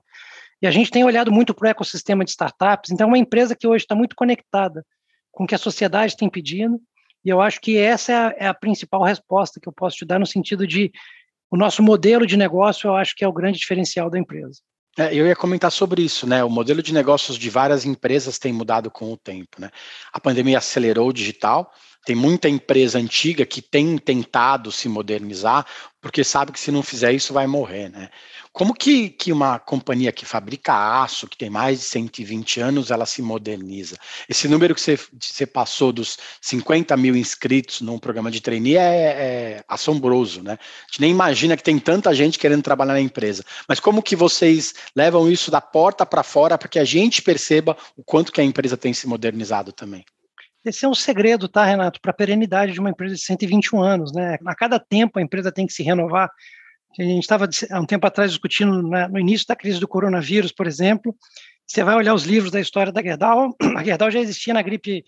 E 0.61 0.67
a 0.67 0.71
gente 0.71 0.91
tem 0.91 1.03
olhado 1.03 1.31
muito 1.31 1.55
para 1.55 1.65
o 1.65 1.69
ecossistema 1.71 2.23
de 2.23 2.29
startups. 2.29 2.91
Então, 2.91 3.05
é 3.05 3.07
uma 3.07 3.17
empresa 3.17 3.55
que 3.55 3.65
hoje 3.65 3.83
está 3.83 3.95
muito 3.95 4.15
conectada 4.15 4.85
com 5.31 5.45
o 5.45 5.47
que 5.47 5.55
a 5.55 5.57
sociedade 5.57 6.15
tem 6.15 6.29
pedindo 6.29 6.79
e 7.25 7.29
eu 7.29 7.41
acho 7.41 7.59
que 7.61 7.77
essa 7.77 8.11
é 8.11 8.15
a, 8.15 8.35
é 8.37 8.47
a, 8.47 8.53
principal 8.53 9.01
resposta 9.03 9.59
que 9.59 9.67
eu 9.67 9.73
posso 9.73 9.97
te 9.97 10.05
dar 10.05 10.19
no 10.19 10.25
sentido 10.25 10.67
de 10.67 10.91
o 11.49 11.55
nosso 11.55 11.81
modelo 11.81 12.27
de 12.27 12.35
negócio, 12.35 12.87
eu 12.87 12.95
acho 12.95 13.15
que 13.15 13.23
é 13.23 13.27
o 13.27 13.33
grande 13.33 13.59
diferencial 13.59 14.09
da 14.09 14.19
empresa. 14.19 14.59
É, 14.97 15.13
eu 15.13 15.25
ia 15.25 15.35
comentar 15.35 15.71
sobre 15.71 16.03
isso, 16.03 16.27
né? 16.27 16.43
O 16.43 16.49
modelo 16.49 16.81
de 16.83 16.93
negócios 16.93 17.37
de 17.37 17.49
várias 17.49 17.83
empresas 17.83 18.37
tem 18.37 18.53
mudado 18.53 18.91
com 18.91 19.11
o 19.11 19.17
tempo, 19.17 19.59
né? 19.59 19.71
A 20.11 20.19
pandemia 20.19 20.59
acelerou 20.59 21.09
o 21.09 21.13
digital, 21.13 21.73
tem 22.05 22.15
muita 22.15 22.49
empresa 22.49 22.99
antiga 22.99 23.45
que 23.45 23.61
tem 23.61 23.97
tentado 23.97 24.71
se 24.71 24.89
modernizar, 24.89 25.65
porque 26.01 26.23
sabe 26.23 26.51
que 26.51 26.59
se 26.59 26.69
não 26.69 26.83
fizer 26.83 27.13
isso 27.13 27.33
vai 27.33 27.47
morrer, 27.47 27.89
né? 27.89 28.09
Como 28.51 28.73
que, 28.73 29.09
que 29.09 29.31
uma 29.31 29.57
companhia 29.57 30.11
que 30.11 30.25
fabrica 30.25 31.01
aço, 31.01 31.27
que 31.27 31.37
tem 31.37 31.49
mais 31.49 31.79
de 31.79 31.85
120 31.85 32.59
anos, 32.59 32.91
ela 32.91 33.05
se 33.05 33.21
moderniza? 33.21 33.97
Esse 34.29 34.47
número 34.47 34.75
que 34.75 34.81
você, 34.81 34.99
você 35.19 35.45
passou 35.45 35.91
dos 35.91 36.19
50 36.39 36.95
mil 36.97 37.15
inscritos 37.15 37.81
num 37.81 37.97
programa 37.97 38.29
de 38.29 38.41
trainee 38.41 38.77
é, 38.77 38.81
é 38.81 39.63
assombroso, 39.67 40.43
né? 40.43 40.53
A 40.53 40.85
gente 40.91 41.01
nem 41.01 41.09
imagina 41.09 41.57
que 41.57 41.63
tem 41.63 41.79
tanta 41.79 42.13
gente 42.13 42.37
querendo 42.37 42.61
trabalhar 42.61 42.93
na 42.93 43.01
empresa. 43.01 43.43
Mas 43.67 43.79
como 43.79 44.03
que 44.03 44.15
vocês 44.15 44.73
levam 44.95 45.31
isso 45.31 45.49
da 45.49 45.61
porta 45.61 46.05
para 46.05 46.21
fora 46.21 46.57
para 46.57 46.67
que 46.67 46.77
a 46.77 46.85
gente 46.85 47.21
perceba 47.21 47.75
o 47.97 48.03
quanto 48.03 48.31
que 48.31 48.41
a 48.41 48.43
empresa 48.43 48.77
tem 48.77 48.93
se 48.93 49.07
modernizado 49.07 49.71
também? 49.71 50.05
Esse 50.65 50.85
é 50.85 50.87
um 50.87 50.95
segredo, 50.95 51.47
tá, 51.49 51.65
Renato, 51.65 51.99
para 51.99 52.11
a 52.11 52.15
perenidade 52.15 52.71
de 52.71 52.79
uma 52.79 52.89
empresa 52.89 53.15
de 53.15 53.21
121 53.21 53.81
anos, 53.81 54.13
né? 54.13 54.37
A 54.45 54.55
cada 54.55 54.79
tempo 54.79 55.19
a 55.19 55.21
empresa 55.21 55.51
tem 55.51 55.67
que 55.67 55.73
se 55.73 55.83
renovar. 55.83 56.29
A 56.97 57.03
gente 57.03 57.23
estava 57.23 57.49
há 57.71 57.79
um 57.79 57.85
tempo 57.85 58.05
atrás 58.07 58.31
discutindo 58.31 58.87
né, 58.87 59.07
no 59.07 59.19
início 59.19 59.47
da 59.47 59.55
crise 59.55 59.79
do 59.79 59.87
coronavírus, 59.87 60.51
por 60.51 60.67
exemplo. 60.67 61.15
Você 61.65 61.83
vai 61.83 61.95
olhar 61.95 62.13
os 62.13 62.23
livros 62.23 62.51
da 62.51 62.61
história 62.61 62.91
da 62.91 63.01
Gerdau, 63.01 63.55
a 63.75 63.83
Gerdau 63.83 64.11
já 64.11 64.19
existia 64.19 64.53
na 64.53 64.61
gripe 64.61 65.03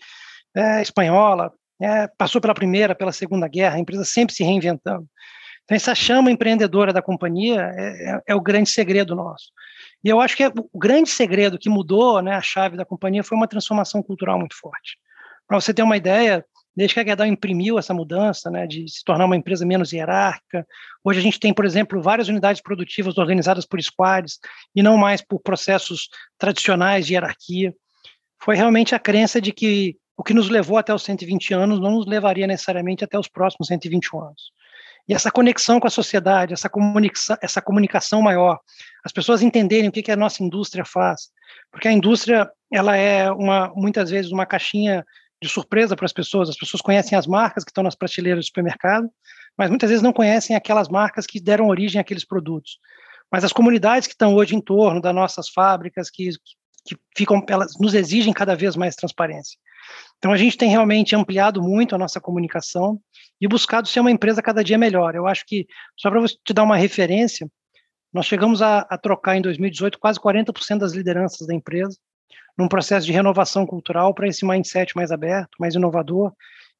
é, 0.54 0.82
espanhola, 0.82 1.52
é, 1.80 2.08
passou 2.18 2.40
pela 2.40 2.54
primeira, 2.54 2.94
pela 2.94 3.12
segunda 3.12 3.46
guerra, 3.46 3.76
a 3.76 3.78
empresa 3.78 4.04
sempre 4.04 4.34
se 4.34 4.42
reinventando. 4.42 5.06
Então, 5.64 5.76
essa 5.76 5.94
chama 5.94 6.30
empreendedora 6.30 6.92
da 6.92 7.02
companhia 7.02 7.72
é, 7.74 8.10
é, 8.10 8.20
é 8.28 8.34
o 8.34 8.40
grande 8.40 8.70
segredo 8.70 9.14
nosso. 9.14 9.46
E 10.02 10.08
eu 10.08 10.20
acho 10.20 10.36
que 10.36 10.44
é 10.44 10.48
o 10.48 10.78
grande 10.78 11.10
segredo 11.10 11.58
que 11.58 11.68
mudou 11.68 12.20
né, 12.22 12.34
a 12.34 12.42
chave 12.42 12.76
da 12.76 12.84
companhia 12.84 13.24
foi 13.24 13.36
uma 13.36 13.48
transformação 13.48 14.02
cultural 14.02 14.38
muito 14.38 14.56
forte. 14.56 14.96
Para 15.46 15.60
você 15.60 15.72
ter 15.72 15.82
uma 15.82 15.96
ideia, 15.96 16.44
desde 16.76 16.94
que 16.94 17.00
a 17.00 17.04
Gerdau 17.04 17.26
imprimiu 17.26 17.78
essa 17.78 17.94
mudança, 17.94 18.50
né, 18.50 18.66
de 18.66 18.86
se 18.88 19.02
tornar 19.02 19.24
uma 19.24 19.36
empresa 19.36 19.64
menos 19.64 19.92
hierárquica. 19.92 20.66
Hoje 21.02 21.20
a 21.20 21.22
gente 21.22 21.40
tem, 21.40 21.54
por 21.54 21.64
exemplo, 21.64 22.02
várias 22.02 22.28
unidades 22.28 22.60
produtivas 22.60 23.16
organizadas 23.16 23.64
por 23.64 23.80
squads 23.82 24.38
e 24.74 24.82
não 24.82 24.98
mais 24.98 25.22
por 25.22 25.40
processos 25.40 26.08
tradicionais 26.38 27.06
de 27.06 27.14
hierarquia. 27.14 27.74
Foi 28.42 28.54
realmente 28.54 28.94
a 28.94 28.98
crença 28.98 29.40
de 29.40 29.52
que 29.52 29.96
o 30.16 30.22
que 30.22 30.34
nos 30.34 30.48
levou 30.48 30.76
até 30.76 30.94
os 30.94 31.02
120 31.02 31.54
anos 31.54 31.80
não 31.80 31.92
nos 31.92 32.06
levaria 32.06 32.46
necessariamente 32.46 33.04
até 33.04 33.18
os 33.18 33.28
próximos 33.28 33.68
121 33.68 34.20
anos. 34.20 34.50
E 35.08 35.14
essa 35.14 35.30
conexão 35.30 35.78
com 35.78 35.86
a 35.86 35.90
sociedade, 35.90 36.52
essa 36.52 36.68
comunicação, 36.68 37.36
essa 37.40 37.62
comunicação 37.62 38.20
maior, 38.20 38.58
as 39.04 39.12
pessoas 39.12 39.40
entenderem 39.40 39.88
o 39.88 39.92
que, 39.92 40.02
que 40.02 40.10
a 40.10 40.16
nossa 40.16 40.42
indústria 40.42 40.84
faz, 40.84 41.28
porque 41.70 41.86
a 41.86 41.92
indústria 41.92 42.50
ela 42.72 42.96
é 42.96 43.30
uma 43.30 43.72
muitas 43.74 44.10
vezes 44.10 44.32
uma 44.32 44.44
caixinha 44.44 45.04
de 45.42 45.48
surpresa 45.48 45.96
para 45.96 46.06
as 46.06 46.12
pessoas. 46.12 46.48
As 46.48 46.56
pessoas 46.56 46.80
conhecem 46.80 47.16
as 47.16 47.26
marcas 47.26 47.64
que 47.64 47.70
estão 47.70 47.84
nas 47.84 47.94
prateleiras 47.94 48.44
do 48.44 48.46
supermercado, 48.46 49.08
mas 49.56 49.68
muitas 49.68 49.90
vezes 49.90 50.02
não 50.02 50.12
conhecem 50.12 50.56
aquelas 50.56 50.88
marcas 50.88 51.26
que 51.26 51.40
deram 51.40 51.68
origem 51.68 52.00
àqueles 52.00 52.24
produtos. 52.24 52.78
Mas 53.30 53.44
as 53.44 53.52
comunidades 53.52 54.06
que 54.06 54.14
estão 54.14 54.34
hoje 54.34 54.54
em 54.54 54.60
torno 54.60 55.00
das 55.00 55.14
nossas 55.14 55.48
fábricas, 55.48 56.10
que, 56.10 56.30
que 56.86 56.96
ficam, 57.16 57.44
elas 57.48 57.72
nos 57.80 57.94
exigem 57.94 58.32
cada 58.32 58.54
vez 58.54 58.76
mais 58.76 58.94
transparência. 58.94 59.58
Então 60.18 60.32
a 60.32 60.36
gente 60.36 60.56
tem 60.56 60.68
realmente 60.68 61.14
ampliado 61.14 61.62
muito 61.62 61.94
a 61.94 61.98
nossa 61.98 62.20
comunicação 62.20 63.00
e 63.40 63.46
buscado 63.46 63.88
ser 63.88 64.00
uma 64.00 64.10
empresa 64.10 64.42
cada 64.42 64.62
dia 64.64 64.78
melhor. 64.78 65.14
Eu 65.14 65.26
acho 65.26 65.44
que, 65.46 65.66
só 65.96 66.10
para 66.10 66.24
te 66.26 66.52
dar 66.52 66.64
uma 66.64 66.76
referência, 66.76 67.48
nós 68.12 68.26
chegamos 68.26 68.62
a, 68.62 68.80
a 68.80 68.96
trocar 68.96 69.36
em 69.36 69.42
2018 69.42 69.98
quase 69.98 70.18
40% 70.18 70.78
das 70.78 70.92
lideranças 70.92 71.46
da 71.46 71.54
empresa 71.54 71.96
num 72.56 72.68
processo 72.68 73.06
de 73.06 73.12
renovação 73.12 73.66
cultural 73.66 74.14
para 74.14 74.28
esse 74.28 74.46
mindset 74.46 74.96
mais 74.96 75.12
aberto, 75.12 75.56
mais 75.58 75.74
inovador 75.74 76.32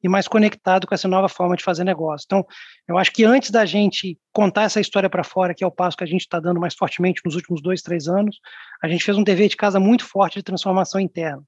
e 0.03 0.07
mais 0.07 0.27
conectado 0.27 0.85
com 0.85 0.93
essa 0.93 1.07
nova 1.07 1.27
forma 1.27 1.55
de 1.55 1.63
fazer 1.63 1.83
negócio. 1.83 2.25
Então, 2.25 2.45
eu 2.87 2.97
acho 2.97 3.11
que 3.11 3.23
antes 3.23 3.49
da 3.49 3.65
gente 3.65 4.17
contar 4.31 4.63
essa 4.63 4.79
história 4.79 5.09
para 5.09 5.23
fora, 5.23 5.53
que 5.53 5.63
é 5.63 5.67
o 5.67 5.71
passo 5.71 5.97
que 5.97 6.03
a 6.03 6.07
gente 6.07 6.21
está 6.21 6.39
dando 6.39 6.59
mais 6.59 6.75
fortemente 6.75 7.21
nos 7.25 7.35
últimos 7.35 7.61
dois, 7.61 7.81
três 7.81 8.07
anos, 8.07 8.39
a 8.81 8.87
gente 8.87 9.03
fez 9.03 9.17
um 9.17 9.23
dever 9.23 9.49
de 9.49 9.57
casa 9.57 9.79
muito 9.79 10.05
forte 10.05 10.35
de 10.35 10.43
transformação 10.43 10.99
interna. 10.99 11.43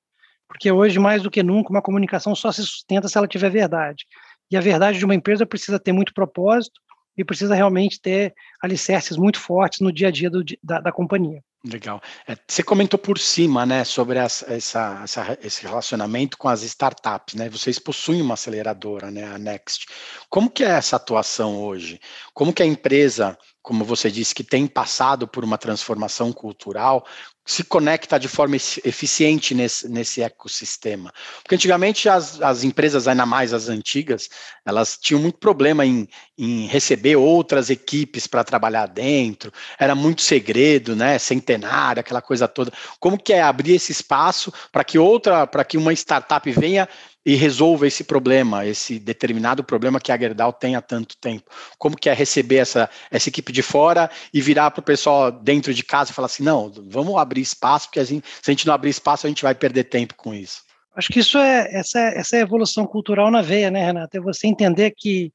Porque 0.48 0.72
hoje, 0.72 0.98
mais 0.98 1.22
do 1.22 1.30
que 1.30 1.44
nunca, 1.44 1.70
uma 1.70 1.82
comunicação 1.82 2.34
só 2.34 2.52
se 2.52 2.64
sustenta 2.64 3.08
se 3.08 3.18
ela 3.18 3.28
tiver 3.28 3.52
verdade. 3.52 4.06
E 4.50 4.58
a 4.58 4.62
verdade 4.62 4.98
de 4.98 5.06
uma 5.06 5.14
empresa 5.14 5.46
precisa 5.46 5.80
ter 5.80 5.92
muito 5.92 6.12
propósito 6.12 6.82
e 7.16 7.24
precisa 7.24 7.54
realmente 7.54 8.02
ter 8.02 8.34
alicerces 8.62 9.16
muito 9.16 9.40
fortes 9.40 9.80
no 9.80 9.92
dia 9.92 10.08
a 10.08 10.12
dia 10.12 10.30
do, 10.30 10.44
da, 10.64 10.80
da 10.80 10.92
companhia. 10.92 11.44
Legal. 11.66 12.02
É, 12.26 12.38
você 12.48 12.64
comentou 12.64 12.98
por 12.98 13.20
cima, 13.20 13.66
né, 13.66 13.84
sobre 13.84 14.18
essa, 14.18 14.46
essa, 14.54 15.02
essa, 15.04 15.38
esse 15.44 15.62
relacionamento 15.64 16.38
com 16.38 16.48
as 16.48 16.64
startups, 16.64 17.36
né? 17.36 17.50
Vocês 17.50 17.78
possuem 17.78 18.22
uma 18.22 18.36
aceleradora, 18.36 19.12
né, 19.12 19.26
a 19.26 19.38
Next. 19.38 19.86
Como 20.30 20.50
que 20.50 20.64
é 20.64 20.70
essa 20.70 20.96
atuação 20.96 21.60
hoje? 21.64 22.00
Como 22.34 22.54
que 22.54 22.62
a 22.62 22.66
empresa, 22.66 23.38
como 23.64 23.84
você 23.84 24.12
disse, 24.12 24.36
que 24.36 24.44
tem 24.44 24.68
passado 24.68 25.28
por 25.28 25.44
uma 25.44 25.58
transformação 25.58 26.32
cultural, 26.32 27.04
se 27.50 27.64
conecta 27.64 28.20
de 28.20 28.28
forma 28.28 28.56
eficiente 28.56 29.56
nesse, 29.56 29.90
nesse 29.90 30.22
ecossistema. 30.22 31.12
Porque 31.42 31.56
antigamente 31.56 32.08
as, 32.08 32.40
as 32.44 32.64
empresas, 32.64 33.08
ainda 33.08 33.26
mais 33.26 33.56
as 33.56 33.70
antigas, 33.70 34.30
elas 34.64 35.00
tinham 35.02 35.20
muito 35.20 35.40
problema 35.40 35.84
em, 35.84 36.08
em 36.38 36.68
receber 36.68 37.16
outras 37.16 37.72
equipes 37.72 38.28
para 38.28 38.44
trabalhar 38.44 38.86
dentro, 38.86 39.52
era 39.80 39.96
muito 39.96 40.22
segredo, 40.22 40.96
né? 40.96 41.18
Centenário, 41.18 42.02
aquela 42.02 42.22
coisa 42.22 42.48
toda. 42.48 42.72
Como 43.00 43.18
que 43.18 43.34
é 43.34 43.42
abrir 43.42 43.74
esse 43.74 43.92
espaço 43.92 44.54
para 44.72 44.84
que 44.84 45.00
outra, 45.00 45.48
para 45.48 45.66
que 45.66 45.76
uma 45.76 45.92
startup 45.92 46.52
venha 46.52 46.88
e 47.30 47.36
resolva 47.36 47.86
esse 47.86 48.04
problema, 48.04 48.66
esse 48.66 48.98
determinado 48.98 49.64
problema 49.64 50.00
que 50.00 50.12
a 50.12 50.18
Gerdau 50.18 50.52
tem 50.52 50.76
há 50.76 50.82
tanto 50.82 51.16
tempo? 51.16 51.44
Como 51.78 51.96
que 51.96 52.10
é 52.10 52.14
receber 52.14 52.56
essa, 52.56 52.90
essa 53.12 53.30
equipe 53.30 53.52
de 53.52 53.62
fora 53.62 54.10
e 54.34 54.42
virar 54.42 54.72
para 54.72 54.80
o 54.80 54.84
pessoal 54.84 55.32
dentro 55.32 55.72
de 55.72 55.84
casa 55.84 56.10
e 56.10 56.14
falar 56.16 56.26
assim, 56.26 56.42
não, 56.42 56.74
vamos 56.88 57.16
abrir 57.18 57.42
espaço, 57.42 57.86
porque 57.86 58.00
assim, 58.00 58.20
se 58.42 58.50
a 58.50 58.52
gente 58.52 58.66
não 58.66 58.74
abrir 58.74 58.90
espaço, 58.90 59.28
a 59.28 59.30
gente 59.30 59.44
vai 59.44 59.54
perder 59.54 59.84
tempo 59.84 60.16
com 60.16 60.34
isso. 60.34 60.64
Acho 60.96 61.10
que 61.10 61.20
isso 61.20 61.38
é 61.38 61.68
essa, 61.72 62.00
essa 62.00 62.36
é 62.36 62.40
evolução 62.40 62.88
cultural 62.88 63.30
na 63.30 63.44
veia, 63.44 63.70
né, 63.70 63.86
Renata? 63.86 64.18
É 64.18 64.20
você 64.20 64.48
entender 64.48 64.92
que 64.98 65.32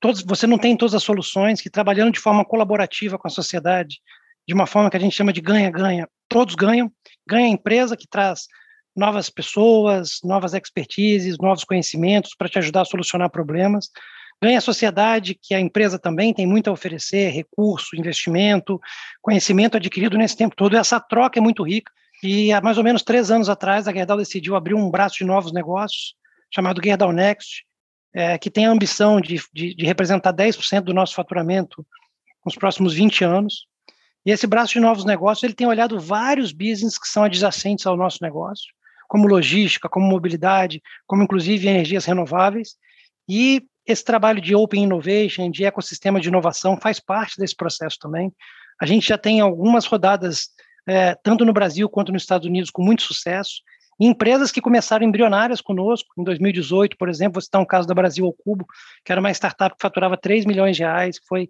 todos, 0.00 0.22
você 0.22 0.44
não 0.44 0.58
tem 0.58 0.76
todas 0.76 0.96
as 0.96 1.04
soluções, 1.04 1.60
que 1.60 1.70
trabalhando 1.70 2.10
de 2.10 2.18
forma 2.18 2.44
colaborativa 2.44 3.16
com 3.16 3.28
a 3.28 3.30
sociedade, 3.30 4.00
de 4.44 4.54
uma 4.54 4.66
forma 4.66 4.90
que 4.90 4.96
a 4.96 5.00
gente 5.00 5.14
chama 5.14 5.32
de 5.32 5.40
ganha-ganha, 5.40 6.08
todos 6.28 6.56
ganham, 6.56 6.90
ganha 7.24 7.46
a 7.46 7.50
empresa 7.50 7.96
que 7.96 8.08
traz 8.08 8.48
novas 8.98 9.30
pessoas, 9.30 10.18
novas 10.24 10.52
expertises, 10.52 11.38
novos 11.38 11.64
conhecimentos 11.64 12.34
para 12.36 12.48
te 12.48 12.58
ajudar 12.58 12.82
a 12.82 12.84
solucionar 12.84 13.30
problemas. 13.30 13.90
Ganha 14.42 14.58
a 14.58 14.62
sociedade, 14.62 15.38
que 15.40 15.54
a 15.54 15.60
empresa 15.60 15.98
também 15.98 16.34
tem 16.34 16.46
muito 16.46 16.68
a 16.68 16.72
oferecer, 16.72 17.30
recurso, 17.30 17.96
investimento, 17.96 18.80
conhecimento 19.22 19.76
adquirido 19.76 20.18
nesse 20.18 20.36
tempo 20.36 20.54
todo. 20.54 20.76
Essa 20.76 21.00
troca 21.00 21.38
é 21.38 21.42
muito 21.42 21.62
rica. 21.62 21.90
E 22.22 22.52
há 22.52 22.60
mais 22.60 22.76
ou 22.76 22.84
menos 22.84 23.02
três 23.02 23.30
anos 23.30 23.48
atrás, 23.48 23.86
a 23.86 23.92
Gerdau 23.92 24.16
decidiu 24.16 24.56
abrir 24.56 24.74
um 24.74 24.90
braço 24.90 25.18
de 25.18 25.24
novos 25.24 25.52
negócios, 25.52 26.14
chamado 26.52 26.82
Gerdau 26.82 27.12
Next, 27.12 27.64
é, 28.12 28.36
que 28.36 28.50
tem 28.50 28.66
a 28.66 28.70
ambição 28.70 29.20
de, 29.20 29.40
de, 29.52 29.74
de 29.74 29.86
representar 29.86 30.32
10% 30.32 30.82
do 30.82 30.94
nosso 30.94 31.14
faturamento 31.14 31.86
nos 32.44 32.56
próximos 32.56 32.94
20 32.94 33.24
anos. 33.24 33.66
E 34.26 34.32
esse 34.32 34.46
braço 34.46 34.72
de 34.72 34.80
novos 34.80 35.04
negócios, 35.04 35.44
ele 35.44 35.54
tem 35.54 35.66
olhado 35.66 36.00
vários 36.00 36.50
business 36.52 36.98
que 36.98 37.06
são 37.06 37.24
adjacentes 37.24 37.86
ao 37.86 37.96
nosso 37.96 38.18
negócio 38.20 38.77
como 39.08 39.26
logística, 39.26 39.88
como 39.88 40.06
mobilidade, 40.06 40.80
como 41.06 41.22
inclusive 41.22 41.66
energias 41.66 42.04
renováveis. 42.04 42.76
E 43.28 43.62
esse 43.86 44.04
trabalho 44.04 44.40
de 44.40 44.54
Open 44.54 44.84
Innovation, 44.84 45.50
de 45.50 45.64
ecossistema 45.64 46.20
de 46.20 46.28
inovação, 46.28 46.78
faz 46.80 47.00
parte 47.00 47.38
desse 47.38 47.56
processo 47.56 47.96
também. 47.98 48.30
A 48.80 48.86
gente 48.86 49.08
já 49.08 49.18
tem 49.18 49.40
algumas 49.40 49.86
rodadas, 49.86 50.50
é, 50.86 51.14
tanto 51.22 51.44
no 51.44 51.52
Brasil 51.52 51.88
quanto 51.88 52.12
nos 52.12 52.22
Estados 52.22 52.46
Unidos, 52.46 52.70
com 52.70 52.82
muito 52.82 53.02
sucesso. 53.02 53.62
Empresas 53.98 54.52
que 54.52 54.60
começaram 54.60 55.04
embrionárias 55.04 55.60
conosco, 55.60 56.08
em 56.16 56.22
2018, 56.22 56.96
por 56.96 57.08
exemplo, 57.08 57.34
vou 57.34 57.42
citar 57.42 57.60
um 57.60 57.66
caso 57.66 57.88
da 57.88 57.94
Brasil 57.94 58.24
ao 58.24 58.32
Cubo, 58.32 58.64
que 59.04 59.10
era 59.10 59.20
uma 59.20 59.30
startup 59.32 59.74
que 59.74 59.82
faturava 59.82 60.16
3 60.16 60.44
milhões 60.44 60.76
de 60.76 60.82
reais, 60.82 61.18
que 61.18 61.26
foi 61.26 61.48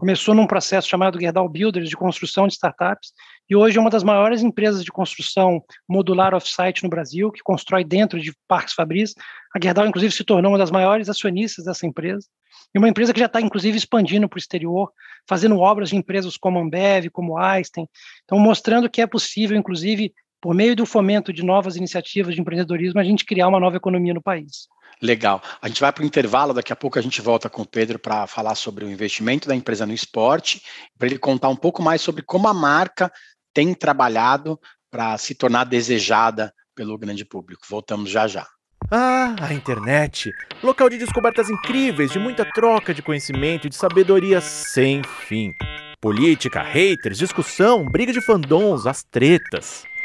começou 0.00 0.34
num 0.34 0.46
processo 0.46 0.88
chamado 0.88 1.20
Gerdau 1.20 1.46
Builders, 1.46 1.90
de 1.90 1.94
construção 1.94 2.46
de 2.46 2.54
startups, 2.54 3.12
e 3.50 3.54
hoje 3.54 3.76
é 3.76 3.80
uma 3.80 3.90
das 3.90 4.02
maiores 4.02 4.40
empresas 4.40 4.82
de 4.82 4.90
construção 4.90 5.62
modular 5.86 6.32
off-site 6.32 6.82
no 6.82 6.88
Brasil, 6.88 7.30
que 7.30 7.42
constrói 7.42 7.84
dentro 7.84 8.18
de 8.18 8.32
parques 8.48 8.72
Fabris. 8.72 9.14
A 9.54 9.62
Gerdau, 9.62 9.86
inclusive, 9.86 10.10
se 10.10 10.24
tornou 10.24 10.52
uma 10.52 10.58
das 10.58 10.70
maiores 10.70 11.10
acionistas 11.10 11.66
dessa 11.66 11.86
empresa, 11.86 12.26
e 12.74 12.78
uma 12.78 12.88
empresa 12.88 13.12
que 13.12 13.20
já 13.20 13.26
está, 13.26 13.42
inclusive, 13.42 13.76
expandindo 13.76 14.26
para 14.26 14.38
o 14.38 14.40
exterior, 14.40 14.90
fazendo 15.28 15.58
obras 15.58 15.90
de 15.90 15.96
empresas 15.96 16.34
como 16.38 16.58
Ambev, 16.58 17.10
como 17.10 17.36
Einstein, 17.36 17.86
então 18.24 18.38
mostrando 18.38 18.88
que 18.88 19.02
é 19.02 19.06
possível, 19.06 19.54
inclusive, 19.54 20.14
por 20.40 20.54
meio 20.54 20.74
do 20.74 20.86
fomento 20.86 21.30
de 21.30 21.44
novas 21.44 21.76
iniciativas 21.76 22.34
de 22.34 22.40
empreendedorismo, 22.40 22.98
a 22.98 23.04
gente 23.04 23.26
criar 23.26 23.48
uma 23.48 23.60
nova 23.60 23.76
economia 23.76 24.14
no 24.14 24.22
país. 24.22 24.66
Legal. 25.02 25.42
A 25.62 25.68
gente 25.68 25.80
vai 25.80 25.92
para 25.92 26.02
o 26.02 26.06
intervalo, 26.06 26.52
daqui 26.52 26.72
a 26.72 26.76
pouco 26.76 26.98
a 26.98 27.02
gente 27.02 27.22
volta 27.22 27.48
com 27.48 27.62
o 27.62 27.66
Pedro 27.66 27.98
para 27.98 28.26
falar 28.26 28.54
sobre 28.54 28.84
o 28.84 28.90
investimento 28.90 29.48
da 29.48 29.54
empresa 29.54 29.86
no 29.86 29.94
esporte, 29.94 30.62
para 30.98 31.08
ele 31.08 31.18
contar 31.18 31.48
um 31.48 31.56
pouco 31.56 31.82
mais 31.82 32.02
sobre 32.02 32.22
como 32.22 32.48
a 32.48 32.54
marca 32.54 33.10
tem 33.54 33.72
trabalhado 33.72 34.60
para 34.90 35.16
se 35.16 35.34
tornar 35.34 35.64
desejada 35.64 36.52
pelo 36.74 36.98
grande 36.98 37.24
público. 37.24 37.62
Voltamos 37.68 38.10
já 38.10 38.26
já. 38.28 38.46
Ah, 38.90 39.36
a 39.40 39.54
internet! 39.54 40.32
Local 40.62 40.88
de 40.90 40.98
descobertas 40.98 41.48
incríveis, 41.48 42.10
de 42.10 42.18
muita 42.18 42.44
troca 42.44 42.92
de 42.92 43.02
conhecimento 43.02 43.66
e 43.66 43.70
de 43.70 43.76
sabedoria 43.76 44.40
sem 44.40 45.02
fim. 45.02 45.52
Política, 46.00 46.62
haters, 46.62 47.18
discussão, 47.18 47.84
briga 47.84 48.12
de 48.12 48.20
fandons, 48.20 48.86
as 48.86 49.02
tretas. 49.04 49.84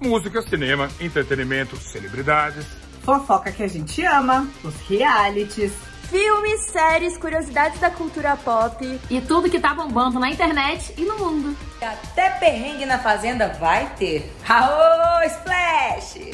Música, 0.00 0.42
cinema, 0.42 0.88
entretenimento, 1.00 1.76
celebridades. 1.76 2.64
Fofoca 3.02 3.50
que 3.50 3.62
a 3.62 3.68
gente 3.68 4.04
ama, 4.04 4.46
os 4.62 4.74
realities. 4.88 5.72
Filmes, 6.08 6.60
séries, 6.62 7.18
curiosidades 7.18 7.80
da 7.80 7.90
cultura 7.90 8.36
pop. 8.36 9.00
E 9.10 9.20
tudo 9.20 9.50
que 9.50 9.60
tá 9.60 9.74
bombando 9.74 10.18
na 10.18 10.30
internet 10.30 10.94
e 10.96 11.04
no 11.04 11.18
mundo. 11.18 11.56
Até 11.82 12.30
perrengue 12.30 12.86
na 12.86 12.98
fazenda 12.98 13.48
vai 13.60 13.92
ter. 13.96 14.32
Aô, 14.48 15.22
Splash! 15.24 16.30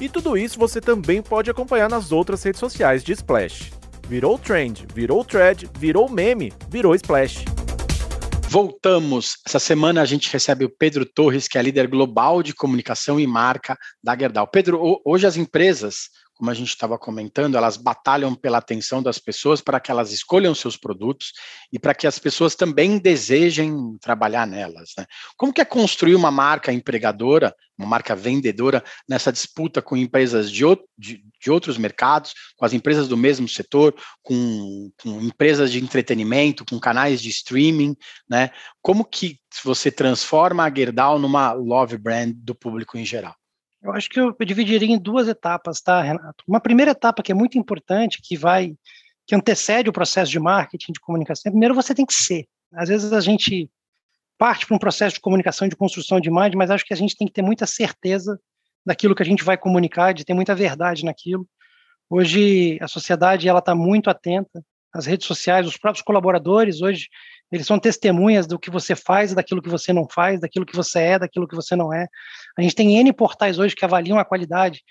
E 0.00 0.08
tudo 0.08 0.36
isso 0.36 0.58
você 0.58 0.80
também 0.80 1.22
pode 1.22 1.50
acompanhar 1.50 1.88
nas 1.88 2.12
outras 2.12 2.42
redes 2.42 2.60
sociais 2.60 3.02
de 3.02 3.12
Splash. 3.12 3.72
Virou 4.06 4.38
trend, 4.38 4.86
virou 4.94 5.24
thread, 5.24 5.68
virou 5.78 6.08
meme, 6.08 6.52
virou 6.68 6.94
Splash. 6.94 7.44
Voltamos. 8.50 9.36
Essa 9.46 9.58
semana 9.58 10.00
a 10.00 10.06
gente 10.06 10.32
recebe 10.32 10.64
o 10.64 10.70
Pedro 10.70 11.04
Torres, 11.04 11.46
que 11.46 11.58
é 11.58 11.62
líder 11.62 11.86
global 11.86 12.42
de 12.42 12.54
comunicação 12.54 13.20
e 13.20 13.26
marca 13.26 13.76
da 14.02 14.16
Gerdau. 14.16 14.46
Pedro, 14.46 14.80
hoje 15.04 15.26
as 15.26 15.36
empresas, 15.36 16.08
como 16.38 16.50
a 16.52 16.54
gente 16.54 16.68
estava 16.68 16.96
comentando, 16.96 17.56
elas 17.56 17.76
batalham 17.76 18.32
pela 18.32 18.58
atenção 18.58 19.02
das 19.02 19.18
pessoas 19.18 19.60
para 19.60 19.80
que 19.80 19.90
elas 19.90 20.12
escolham 20.12 20.54
seus 20.54 20.76
produtos 20.76 21.32
e 21.72 21.80
para 21.80 21.92
que 21.92 22.06
as 22.06 22.16
pessoas 22.18 22.54
também 22.54 22.96
desejem 22.96 23.98
trabalhar 24.00 24.46
nelas. 24.46 24.92
Né? 24.96 25.04
Como 25.36 25.52
que 25.52 25.60
é 25.60 25.64
construir 25.64 26.14
uma 26.14 26.30
marca 26.30 26.72
empregadora, 26.72 27.52
uma 27.76 27.88
marca 27.88 28.14
vendedora 28.14 28.84
nessa 29.08 29.32
disputa 29.32 29.82
com 29.82 29.96
empresas 29.96 30.48
de, 30.48 30.62
de, 30.96 31.24
de 31.40 31.50
outros 31.50 31.76
mercados, 31.76 32.32
com 32.56 32.64
as 32.64 32.72
empresas 32.72 33.08
do 33.08 33.16
mesmo 33.16 33.48
setor, 33.48 33.92
com, 34.22 34.92
com, 35.02 35.20
empresas 35.20 35.72
de 35.72 35.82
entretenimento, 35.82 36.64
com 36.64 36.78
canais 36.78 37.20
de 37.20 37.30
streaming, 37.30 37.96
né? 38.30 38.50
Como 38.80 39.04
que 39.04 39.40
você 39.64 39.90
transforma 39.90 40.64
a 40.64 40.72
Gerdau 40.72 41.18
numa 41.18 41.52
love 41.52 41.98
brand 41.98 42.32
do 42.32 42.54
público 42.54 42.96
em 42.96 43.04
geral? 43.04 43.34
Eu 43.82 43.92
acho 43.92 44.08
que 44.08 44.18
eu, 44.18 44.34
dividiria 44.44 44.88
em 44.88 44.98
duas 44.98 45.28
etapas, 45.28 45.80
tá, 45.80 46.02
Renato? 46.02 46.44
Uma 46.46 46.60
primeira 46.60 46.90
etapa 46.90 47.22
que 47.22 47.30
é 47.30 47.34
muito 47.34 47.56
importante, 47.56 48.20
que 48.22 48.36
vai, 48.36 48.74
que 49.26 49.34
antecede 49.34 49.88
o 49.88 49.92
processo 49.92 50.30
de 50.30 50.40
marketing, 50.40 50.92
de 50.92 51.00
comunicação. 51.00 51.52
Primeiro 51.52 51.74
você 51.74 51.94
tem 51.94 52.04
que 52.04 52.14
ser. 52.14 52.46
Às 52.72 52.88
vezes 52.88 53.12
a 53.12 53.20
gente 53.20 53.70
parte 54.36 54.66
para 54.66 54.76
um 54.76 54.78
processo 54.78 55.14
de 55.14 55.20
comunicação, 55.20 55.68
de 55.68 55.76
construção 55.76 56.20
de 56.20 56.28
imagem, 56.28 56.56
mas 56.56 56.70
acho 56.70 56.84
que 56.84 56.94
a 56.94 56.96
gente 56.96 57.16
tem 57.16 57.26
que 57.26 57.32
ter 57.32 57.42
muita 57.42 57.66
certeza 57.66 58.40
daquilo 58.86 59.14
que 59.14 59.22
a 59.22 59.26
gente 59.26 59.42
vai 59.42 59.56
comunicar, 59.56 60.14
de 60.14 60.24
ter 60.24 60.34
muita 60.34 60.54
verdade 60.54 61.04
naquilo. 61.04 61.46
Hoje 62.08 62.78
a 62.80 62.88
sociedade 62.88 63.48
ela 63.48 63.58
está 63.58 63.74
muito 63.74 64.08
atenta, 64.08 64.64
as 64.92 65.06
redes 65.06 65.26
sociais, 65.26 65.66
os 65.66 65.76
próprios 65.76 66.02
colaboradores 66.02 66.80
hoje 66.80 67.08
eles 67.50 67.66
são 67.66 67.78
testemunhas 67.78 68.46
do 68.46 68.58
que 68.58 68.70
você 68.70 68.94
faz, 68.94 69.34
daquilo 69.34 69.62
que 69.62 69.68
você 69.68 69.92
não 69.92 70.06
faz, 70.08 70.40
daquilo 70.40 70.66
que 70.66 70.76
você 70.76 71.00
é, 71.00 71.18
daquilo 71.18 71.48
que 71.48 71.54
você 71.54 71.74
não 71.74 71.92
é. 71.92 72.06
A 72.56 72.62
gente 72.62 72.74
tem 72.74 72.98
N 72.98 73.12
portais 73.12 73.58
hoje 73.58 73.74
que 73.74 73.84
avaliam 73.84 74.18
a 74.18 74.24
qualidade 74.24 74.82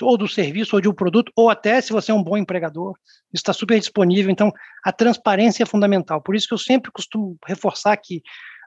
ou 0.00 0.16
do 0.16 0.28
serviço 0.28 0.76
ou 0.76 0.80
de 0.80 0.88
um 0.88 0.94
produto, 0.94 1.32
ou 1.36 1.50
até 1.50 1.80
se 1.80 1.92
você 1.92 2.12
é 2.12 2.14
um 2.14 2.22
bom 2.22 2.36
empregador. 2.36 2.96
Isso 3.32 3.40
está 3.40 3.52
super 3.52 3.78
disponível. 3.78 4.30
Então, 4.30 4.52
a 4.84 4.92
transparência 4.92 5.64
é 5.64 5.66
fundamental. 5.66 6.22
Por 6.22 6.36
isso 6.36 6.46
que 6.46 6.54
eu 6.54 6.58
sempre 6.58 6.90
costumo 6.92 7.36
reforçar 7.46 7.96
que 7.96 8.22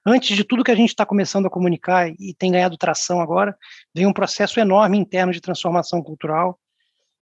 antes 0.05 0.35
de 0.35 0.43
tudo 0.43 0.63
que 0.63 0.71
a 0.71 0.75
gente 0.75 0.89
está 0.89 1.05
começando 1.05 1.45
a 1.45 1.49
comunicar 1.49 2.09
e 2.09 2.35
tem 2.37 2.51
ganhado 2.51 2.77
tração 2.77 3.21
agora, 3.21 3.55
vem 3.95 4.05
um 4.05 4.13
processo 4.13 4.59
enorme 4.59 4.97
interno 4.97 5.31
de 5.31 5.41
transformação 5.41 6.01
cultural 6.01 6.59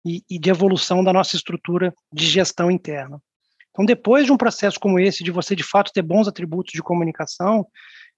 e, 0.06 0.24
e 0.30 0.40
de 0.40 0.50
evolução 0.50 1.04
da 1.04 1.14
nossa 1.14 1.36
estrutura 1.36 1.94
de 2.14 2.26
gestão 2.26 2.70
interna. 2.70 3.22
Então, 3.72 3.86
depois 3.86 4.26
de 4.26 4.32
um 4.32 4.38
processo 4.38 4.80
como 4.80 5.00
esse, 5.00 5.24
de 5.24 5.32
você 5.32 5.56
de 5.56 5.64
fato 5.64 5.92
ter 5.92 6.02
bons 6.02 6.28
atributos 6.28 6.74
de 6.74 6.84
comunicação, 6.84 7.66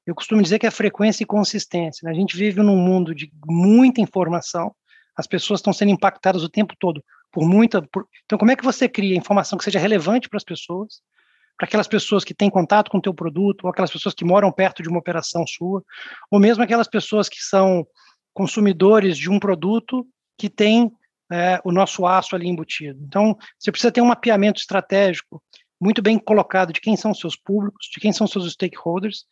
eu 0.05 0.13
costumo 0.13 0.41
dizer 0.41 0.59
que 0.59 0.67
é 0.67 0.71
frequência 0.71 1.23
e 1.23 1.27
consistência. 1.27 2.05
Né? 2.05 2.11
A 2.11 2.15
gente 2.15 2.35
vive 2.35 2.61
num 2.61 2.75
mundo 2.75 3.13
de 3.15 3.31
muita 3.45 4.01
informação, 4.01 4.75
as 5.15 5.27
pessoas 5.27 5.59
estão 5.59 5.71
sendo 5.71 5.91
impactadas 5.91 6.43
o 6.43 6.49
tempo 6.49 6.73
todo 6.79 7.03
por 7.31 7.47
muita. 7.47 7.81
Por... 7.81 8.07
Então, 8.25 8.37
como 8.37 8.51
é 8.51 8.55
que 8.55 8.63
você 8.63 8.87
cria 8.87 9.17
informação 9.17 9.57
que 9.57 9.63
seja 9.63 9.79
relevante 9.79 10.29
para 10.29 10.37
as 10.37 10.43
pessoas, 10.43 11.01
para 11.57 11.67
aquelas 11.67 11.87
pessoas 11.87 12.23
que 12.23 12.33
têm 12.33 12.49
contato 12.49 12.89
com 12.89 12.97
o 12.97 13.01
teu 13.01 13.13
produto, 13.13 13.65
ou 13.65 13.69
aquelas 13.69 13.91
pessoas 13.91 14.13
que 14.13 14.23
moram 14.23 14.51
perto 14.51 14.81
de 14.83 14.89
uma 14.89 14.99
operação 14.99 15.45
sua, 15.47 15.83
ou 16.31 16.39
mesmo 16.39 16.63
aquelas 16.63 16.87
pessoas 16.87 17.29
que 17.29 17.41
são 17.41 17.85
consumidores 18.33 19.17
de 19.17 19.29
um 19.29 19.39
produto 19.39 20.05
que 20.37 20.49
tem 20.49 20.91
é, 21.33 21.59
o 21.63 21.71
nosso 21.71 22.05
aço 22.05 22.35
ali 22.35 22.47
embutido. 22.47 23.03
Então, 23.03 23.35
você 23.57 23.71
precisa 23.71 23.91
ter 23.91 24.01
um 24.01 24.05
mapeamento 24.05 24.59
estratégico 24.59 25.41
muito 25.81 25.99
bem 25.99 26.19
colocado 26.19 26.71
de 26.71 26.79
quem 26.79 26.95
são 26.95 27.11
seus 27.11 27.35
públicos, 27.35 27.89
de 27.91 27.99
quem 27.99 28.13
são 28.13 28.27
seus 28.27 28.53
stakeholders, 28.53 29.25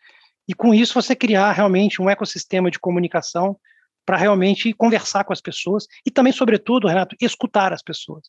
e 0.47 0.55
com 0.55 0.73
isso 0.73 0.99
você 0.99 1.15
criar 1.15 1.51
realmente 1.51 2.01
um 2.01 2.09
ecossistema 2.09 2.71
de 2.71 2.79
comunicação 2.79 3.55
para 4.03 4.17
realmente 4.17 4.73
conversar 4.73 5.23
com 5.23 5.31
as 5.31 5.39
pessoas 5.39 5.85
e 6.03 6.09
também, 6.09 6.33
sobretudo, 6.33 6.87
Renato, 6.87 7.15
escutar 7.21 7.71
as 7.71 7.83
pessoas. 7.83 8.23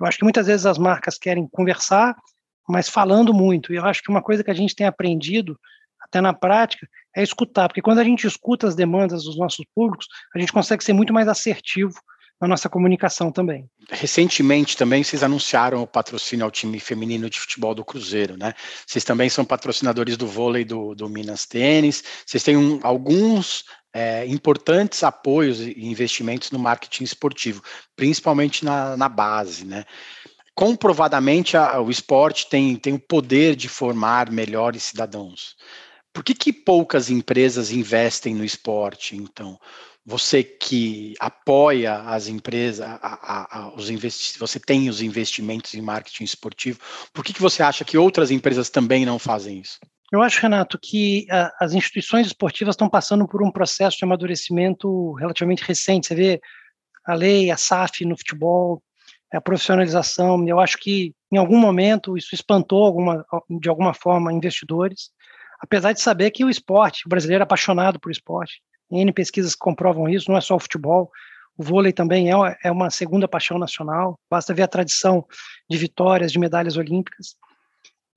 Eu 0.00 0.04
acho 0.04 0.18
que 0.18 0.24
muitas 0.24 0.48
vezes 0.48 0.66
as 0.66 0.76
marcas 0.76 1.16
querem 1.16 1.46
conversar, 1.46 2.16
mas 2.68 2.88
falando 2.88 3.32
muito. 3.32 3.72
E 3.72 3.76
eu 3.76 3.84
acho 3.84 4.02
que 4.02 4.10
uma 4.10 4.20
coisa 4.20 4.42
que 4.42 4.50
a 4.50 4.54
gente 4.54 4.74
tem 4.74 4.86
aprendido 4.86 5.56
até 6.00 6.20
na 6.20 6.34
prática 6.34 6.88
é 7.16 7.22
escutar, 7.22 7.68
porque 7.68 7.80
quando 7.80 8.00
a 8.00 8.04
gente 8.04 8.26
escuta 8.26 8.66
as 8.66 8.74
demandas 8.74 9.22
dos 9.22 9.38
nossos 9.38 9.64
públicos, 9.72 10.08
a 10.34 10.40
gente 10.40 10.52
consegue 10.52 10.82
ser 10.82 10.92
muito 10.92 11.12
mais 11.12 11.28
assertivo 11.28 11.94
na 12.42 12.48
nossa 12.48 12.68
comunicação 12.68 13.30
também. 13.30 13.70
Recentemente 13.88 14.76
também 14.76 15.04
vocês 15.04 15.22
anunciaram 15.22 15.80
o 15.80 15.86
patrocínio 15.86 16.44
ao 16.44 16.50
time 16.50 16.80
feminino 16.80 17.30
de 17.30 17.38
futebol 17.38 17.72
do 17.72 17.84
Cruzeiro, 17.84 18.36
né? 18.36 18.52
Vocês 18.84 19.04
também 19.04 19.28
são 19.28 19.44
patrocinadores 19.44 20.16
do 20.16 20.26
vôlei 20.26 20.64
do, 20.64 20.92
do 20.92 21.08
Minas 21.08 21.46
Tênis, 21.46 22.02
vocês 22.26 22.42
têm 22.42 22.56
um, 22.56 22.80
alguns 22.82 23.64
é, 23.94 24.26
importantes 24.26 25.04
apoios 25.04 25.60
e 25.60 25.86
investimentos 25.86 26.50
no 26.50 26.58
marketing 26.58 27.04
esportivo, 27.04 27.62
principalmente 27.94 28.64
na, 28.64 28.96
na 28.96 29.08
base, 29.08 29.64
né? 29.64 29.84
Comprovadamente 30.52 31.56
a, 31.56 31.80
o 31.80 31.92
esporte 31.92 32.48
tem, 32.48 32.74
tem 32.74 32.92
o 32.92 32.98
poder 32.98 33.54
de 33.54 33.68
formar 33.68 34.32
melhores 34.32 34.82
cidadãos. 34.82 35.54
Por 36.12 36.24
que, 36.24 36.34
que 36.34 36.52
poucas 36.52 37.08
empresas 37.08 37.70
investem 37.70 38.34
no 38.34 38.44
esporte, 38.44 39.16
então? 39.16 39.58
Você 40.04 40.42
que 40.42 41.14
apoia 41.20 42.00
as 42.00 42.26
empresas, 42.26 42.86
a, 42.86 42.98
a, 43.02 43.58
a, 43.58 43.74
os 43.74 43.88
você 44.38 44.58
tem 44.58 44.88
os 44.88 45.00
investimentos 45.00 45.74
em 45.74 45.80
marketing 45.80 46.24
esportivo, 46.24 46.80
por 47.12 47.24
que, 47.24 47.32
que 47.32 47.40
você 47.40 47.62
acha 47.62 47.84
que 47.84 47.96
outras 47.96 48.30
empresas 48.30 48.68
também 48.68 49.06
não 49.06 49.18
fazem 49.18 49.60
isso? 49.60 49.78
Eu 50.12 50.20
acho, 50.20 50.42
Renato, 50.42 50.78
que 50.78 51.26
as 51.58 51.72
instituições 51.72 52.26
esportivas 52.26 52.74
estão 52.74 52.88
passando 52.88 53.26
por 53.26 53.42
um 53.42 53.50
processo 53.50 53.96
de 53.96 54.04
amadurecimento 54.04 55.12
relativamente 55.14 55.64
recente. 55.64 56.08
Você 56.08 56.14
vê 56.14 56.40
a 57.06 57.14
lei, 57.14 57.50
a 57.50 57.56
SAF 57.56 58.04
no 58.04 58.16
futebol, 58.16 58.82
a 59.32 59.40
profissionalização. 59.40 60.46
Eu 60.46 60.60
acho 60.60 60.76
que 60.78 61.14
em 61.32 61.38
algum 61.38 61.56
momento 61.56 62.18
isso 62.18 62.34
espantou 62.34 62.84
alguma, 62.84 63.24
de 63.58 63.70
alguma 63.70 63.94
forma 63.94 64.32
investidores, 64.32 65.10
apesar 65.60 65.92
de 65.92 66.02
saber 66.02 66.30
que 66.30 66.44
o 66.44 66.50
esporte, 66.50 67.06
o 67.06 67.08
brasileiro 67.08 67.42
é 67.42 67.44
apaixonado 67.44 67.98
por 67.98 68.12
esporte. 68.12 68.60
N 68.92 69.12
pesquisas 69.12 69.54
comprovam 69.54 70.08
isso, 70.08 70.30
não 70.30 70.38
é 70.38 70.40
só 70.40 70.56
o 70.56 70.60
futebol. 70.60 71.10
O 71.56 71.62
vôlei 71.62 71.92
também 71.92 72.30
é 72.30 72.36
uma, 72.36 72.56
é 72.64 72.70
uma 72.70 72.90
segunda 72.90 73.28
paixão 73.28 73.58
nacional, 73.58 74.18
basta 74.30 74.54
ver 74.54 74.62
a 74.62 74.68
tradição 74.68 75.24
de 75.68 75.76
vitórias, 75.76 76.32
de 76.32 76.38
medalhas 76.38 76.76
olímpicas. 76.76 77.36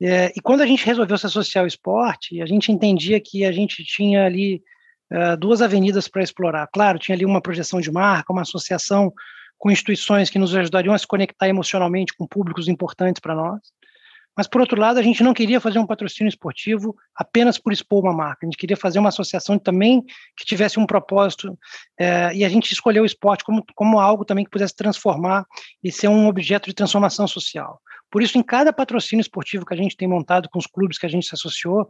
É, 0.02 0.32
e 0.36 0.42
quando 0.42 0.62
a 0.62 0.66
gente 0.66 0.86
resolveu 0.86 1.18
se 1.18 1.26
associar 1.26 1.64
ao 1.64 1.68
esporte, 1.68 2.42
a 2.42 2.46
gente 2.46 2.72
entendia 2.72 3.20
que 3.20 3.46
a 3.46 3.52
gente 3.52 3.84
tinha 3.84 4.26
ali 4.26 4.62
uh, 5.12 5.38
duas 5.38 5.62
avenidas 5.62 6.08
para 6.08 6.24
explorar. 6.24 6.68
Claro, 6.68 7.00
tinha 7.00 7.16
ali 7.16 7.26
uma 7.26 7.42
projeção 7.42 7.80
de 7.80 7.92
marca, 7.92 8.34
uma 8.34 8.42
associação 8.42 9.14
com 9.58 9.72
instituições 9.72 10.30
que 10.30 10.40
nos 10.40 10.56
ajudariam 10.56 10.94
a 10.94 10.98
se 10.98 11.08
conectar 11.08 11.48
emocionalmente 11.48 12.14
com 12.18 12.28
públicos 12.28 12.68
importantes 12.68 13.22
para 13.22 13.36
nós. 13.36 13.60
Mas, 14.36 14.48
por 14.48 14.60
outro 14.60 14.80
lado, 14.80 15.00
a 15.00 15.02
gente 15.02 15.24
não 15.24 15.34
queria 15.34 15.62
fazer 15.62 15.80
um 15.80 15.86
patrocínio 15.86 16.30
esportivo 16.30 16.96
apenas 17.16 17.58
por 17.58 17.72
expor 17.72 18.04
uma 18.04 18.14
marca. 18.14 18.40
A 18.44 18.48
gente 18.48 18.58
queria 18.58 18.76
fazer 18.76 19.00
uma 19.00 19.10
associação 19.10 19.58
também 19.58 20.04
que 20.36 20.46
tivesse 20.46 20.80
um 20.80 20.86
propósito. 20.86 21.58
É, 21.98 22.36
e 22.36 22.44
a 22.44 22.50
gente 22.50 22.72
escolheu 22.72 23.04
o 23.04 23.06
esporte 23.06 23.44
como, 23.46 23.64
como 23.74 24.00
algo 24.00 24.26
também 24.26 24.44
que 24.44 24.52
pudesse 24.52 24.76
transformar 24.76 25.46
e 25.82 25.92
ser 25.92 26.10
um 26.10 26.28
objeto 26.28 26.68
de 26.68 26.76
transformação 26.76 27.28
social. 27.28 27.80
Por 28.12 28.22
isso, 28.22 28.38
em 28.38 28.44
cada 28.44 28.74
patrocínio 28.74 29.22
esportivo 29.22 29.66
que 29.66 29.74
a 29.74 29.78
gente 29.78 29.96
tem 29.96 30.08
montado 30.08 30.50
com 30.50 30.60
os 30.60 30.68
clubes 30.68 30.98
que 30.98 31.06
a 31.06 31.10
gente 31.10 31.26
se 31.26 31.34
associou, 31.34 31.88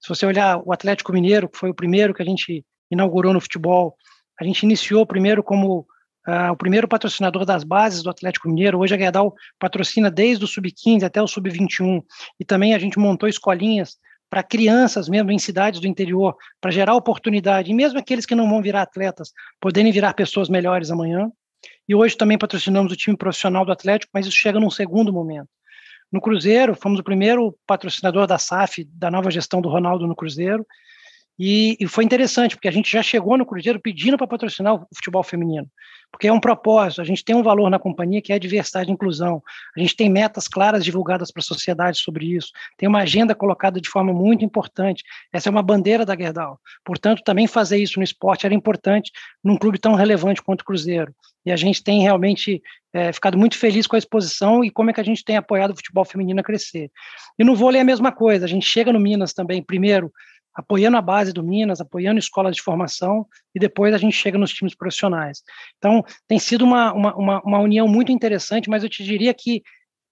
se 0.00 0.08
você 0.08 0.24
olhar 0.24 0.60
o 0.64 0.72
Atlético 0.72 1.12
Mineiro, 1.12 1.48
que 1.48 1.58
foi 1.58 1.70
o 1.70 1.74
primeiro 1.74 2.14
que 2.14 2.22
a 2.22 2.24
gente 2.24 2.64
inaugurou 2.90 3.32
no 3.32 3.40
futebol, 3.40 3.96
a 4.40 4.44
gente 4.44 4.62
iniciou 4.62 5.04
primeiro 5.04 5.42
como 5.42 5.86
Uh, 6.28 6.52
o 6.52 6.56
primeiro 6.56 6.86
patrocinador 6.86 7.46
das 7.46 7.64
bases 7.64 8.02
do 8.02 8.10
Atlético 8.10 8.48
Mineiro. 8.48 8.78
Hoje 8.78 8.94
a 8.94 8.98
Gerdau 8.98 9.34
patrocina 9.58 10.10
desde 10.10 10.44
o 10.44 10.48
sub-15 10.48 11.02
até 11.02 11.22
o 11.22 11.26
sub-21. 11.26 12.02
E 12.38 12.44
também 12.44 12.74
a 12.74 12.78
gente 12.78 12.98
montou 12.98 13.28
escolinhas 13.28 13.96
para 14.30 14.44
crianças 14.44 15.08
mesmo 15.08 15.32
em 15.32 15.38
cidades 15.38 15.80
do 15.80 15.88
interior, 15.88 16.36
para 16.60 16.70
gerar 16.70 16.94
oportunidade, 16.94 17.70
e 17.70 17.74
mesmo 17.74 17.98
aqueles 17.98 18.24
que 18.24 18.34
não 18.34 18.48
vão 18.48 18.62
virar 18.62 18.82
atletas, 18.82 19.32
poderem 19.60 19.90
virar 19.90 20.14
pessoas 20.14 20.48
melhores 20.48 20.90
amanhã. 20.90 21.28
E 21.88 21.94
hoje 21.94 22.16
também 22.16 22.38
patrocinamos 22.38 22.92
o 22.92 22.96
time 22.96 23.16
profissional 23.16 23.64
do 23.64 23.72
Atlético, 23.72 24.12
mas 24.14 24.26
isso 24.26 24.36
chega 24.36 24.60
num 24.60 24.70
segundo 24.70 25.12
momento. 25.12 25.48
No 26.12 26.20
Cruzeiro, 26.20 26.74
fomos 26.74 27.00
o 27.00 27.04
primeiro 27.04 27.56
patrocinador 27.66 28.26
da 28.26 28.38
SAF, 28.38 28.84
da 28.92 29.10
nova 29.10 29.30
gestão 29.30 29.60
do 29.60 29.68
Ronaldo 29.68 30.06
no 30.06 30.14
Cruzeiro, 30.14 30.64
e, 31.38 31.76
e, 31.80 31.86
foi 31.86 32.04
interessante, 32.04 32.54
porque 32.54 32.68
a 32.68 32.72
gente 32.72 32.90
já 32.90 33.02
chegou 33.02 33.38
no 33.38 33.46
Cruzeiro 33.46 33.80
pedindo 33.80 34.18
para 34.18 34.26
patrocinar 34.26 34.74
o 34.74 34.86
futebol 34.94 35.22
feminino, 35.22 35.66
porque 36.10 36.28
é 36.28 36.32
um 36.32 36.40
propósito, 36.40 37.00
a 37.00 37.04
gente 37.04 37.24
tem 37.24 37.34
um 37.34 37.42
valor 37.42 37.70
na 37.70 37.78
companhia 37.78 38.20
que 38.20 38.32
é 38.32 38.36
a 38.36 38.38
diversidade 38.38 38.90
e 38.90 38.92
inclusão, 38.92 39.42
a 39.76 39.80
gente 39.80 39.96
tem 39.96 40.10
metas 40.10 40.46
claras 40.46 40.84
divulgadas 40.84 41.30
para 41.30 41.40
a 41.40 41.44
sociedade 41.44 41.98
sobre 41.98 42.36
isso, 42.36 42.48
tem 42.76 42.88
uma 42.88 43.00
agenda 43.00 43.34
colocada 43.34 43.80
de 43.80 43.88
forma 43.88 44.12
muito 44.12 44.44
importante, 44.44 45.02
essa 45.32 45.48
é 45.48 45.50
uma 45.50 45.62
bandeira 45.62 46.04
da 46.04 46.16
Gerdau, 46.16 46.60
portanto, 46.84 47.22
também 47.24 47.46
fazer 47.46 47.78
isso 47.78 47.98
no 47.98 48.04
esporte 48.04 48.44
era 48.44 48.54
importante 48.54 49.10
num 49.42 49.56
clube 49.56 49.78
tão 49.78 49.94
relevante 49.94 50.42
quanto 50.42 50.60
o 50.60 50.64
Cruzeiro, 50.64 51.14
e 51.44 51.50
a 51.50 51.56
gente 51.56 51.82
tem 51.82 52.02
realmente 52.02 52.62
é, 52.92 53.12
ficado 53.12 53.38
muito 53.38 53.56
feliz 53.56 53.86
com 53.86 53.96
a 53.96 53.98
exposição 53.98 54.64
e 54.64 54.70
como 54.70 54.90
é 54.90 54.92
que 54.92 55.00
a 55.00 55.04
gente 55.04 55.24
tem 55.24 55.36
apoiado 55.36 55.70
o 55.70 55.76
futebol 55.76 56.04
feminino 56.04 56.40
a 56.40 56.42
crescer. 56.42 56.90
E 57.38 57.44
no 57.44 57.54
vôlei 57.54 57.78
é 57.78 57.82
a 57.82 57.84
mesma 57.84 58.12
coisa, 58.12 58.44
a 58.44 58.48
gente 58.48 58.66
chega 58.66 58.92
no 58.92 59.00
Minas 59.00 59.32
também, 59.32 59.62
primeiro, 59.62 60.12
apoiando 60.54 60.96
a 60.96 61.02
base 61.02 61.32
do 61.32 61.42
Minas, 61.42 61.80
apoiando 61.80 62.18
escolas 62.18 62.56
de 62.56 62.62
formação, 62.62 63.26
e 63.54 63.58
depois 63.58 63.94
a 63.94 63.98
gente 63.98 64.16
chega 64.16 64.38
nos 64.38 64.52
times 64.52 64.74
profissionais. 64.74 65.42
Então, 65.78 66.04
tem 66.26 66.38
sido 66.38 66.64
uma, 66.64 66.92
uma, 66.92 67.40
uma, 67.42 67.58
união 67.58 67.86
muito 67.86 68.12
interessante, 68.12 68.68
mas 68.68 68.82
eu 68.82 68.88
te 68.88 69.04
diria 69.04 69.32
que 69.32 69.62